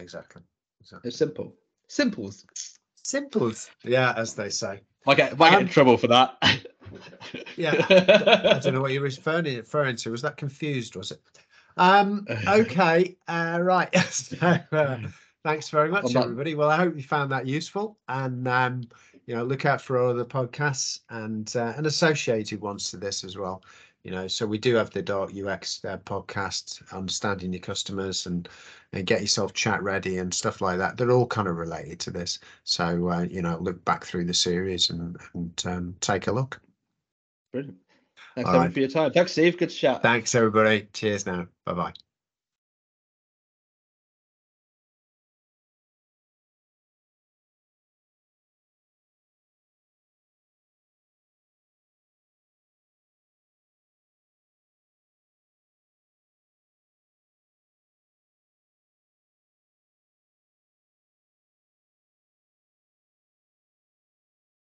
Exactly. 0.00 0.42
exactly. 0.80 1.08
It's 1.08 1.16
simple. 1.16 1.54
Simples. 1.88 2.44
Simples. 3.02 3.70
Yeah, 3.84 4.12
as 4.16 4.34
they 4.34 4.50
say. 4.50 4.80
I 5.06 5.14
get, 5.14 5.40
I 5.40 5.50
get 5.50 5.60
in 5.60 5.66
Um, 5.66 5.72
trouble 5.72 5.96
for 5.96 6.08
that. 6.08 6.36
Yeah, 7.56 7.74
I 7.90 8.58
don't 8.58 8.74
know 8.74 8.80
what 8.80 8.92
you 8.92 9.00
were 9.00 9.06
referring, 9.06 9.44
referring 9.56 9.96
to. 9.96 10.10
Was 10.10 10.22
that 10.22 10.36
confused? 10.36 10.96
Was 10.96 11.12
it? 11.12 11.20
Um. 11.76 12.26
Okay. 12.48 13.16
Uh, 13.28 13.58
right. 13.62 13.94
so, 14.10 14.36
uh, 14.72 14.98
thanks 15.44 15.68
very 15.68 15.90
much, 15.90 16.14
I'm 16.14 16.22
everybody. 16.22 16.54
Well, 16.54 16.70
I 16.70 16.76
hope 16.76 16.96
you 16.96 17.02
found 17.02 17.30
that 17.32 17.46
useful, 17.46 17.98
and 18.08 18.46
um, 18.48 18.82
you 19.26 19.34
know, 19.34 19.44
look 19.44 19.64
out 19.64 19.80
for 19.80 19.98
all 19.98 20.10
other 20.10 20.24
podcasts 20.24 21.00
and 21.10 21.54
uh, 21.56 21.74
and 21.76 21.86
associated 21.86 22.60
ones 22.60 22.90
to 22.90 22.96
this 22.96 23.24
as 23.24 23.36
well. 23.36 23.62
You 24.04 24.12
know, 24.12 24.28
so 24.28 24.46
we 24.46 24.58
do 24.58 24.74
have 24.76 24.90
the 24.90 25.02
Dark 25.02 25.32
UX 25.36 25.84
uh, 25.84 25.98
podcast, 25.98 26.82
understanding 26.94 27.52
your 27.52 27.60
customers, 27.60 28.26
and 28.26 28.48
and 28.92 29.06
get 29.06 29.20
yourself 29.20 29.52
chat 29.52 29.82
ready 29.82 30.18
and 30.18 30.32
stuff 30.32 30.60
like 30.60 30.78
that. 30.78 30.96
They're 30.96 31.10
all 31.10 31.26
kind 31.26 31.48
of 31.48 31.56
related 31.56 31.98
to 32.00 32.10
this. 32.10 32.38
So 32.64 33.08
uh, 33.08 33.26
you 33.28 33.42
know, 33.42 33.58
look 33.58 33.84
back 33.84 34.04
through 34.04 34.24
the 34.24 34.34
series 34.34 34.90
and 34.90 35.16
and 35.34 35.62
um, 35.66 35.96
take 36.00 36.26
a 36.26 36.32
look. 36.32 36.60
Brilliant. 37.52 37.76
Thanks 38.34 38.50
right. 38.50 38.72
for 38.72 38.80
your 38.80 38.88
time. 38.88 39.12
Thanks, 39.12 39.32
Steve. 39.32 39.58
Good 39.58 39.70
chat. 39.70 40.02
Thanks, 40.02 40.34
everybody. 40.34 40.88
Cheers 40.92 41.26
now. 41.26 41.48
Bye 41.66 41.74
bye. 41.74 41.92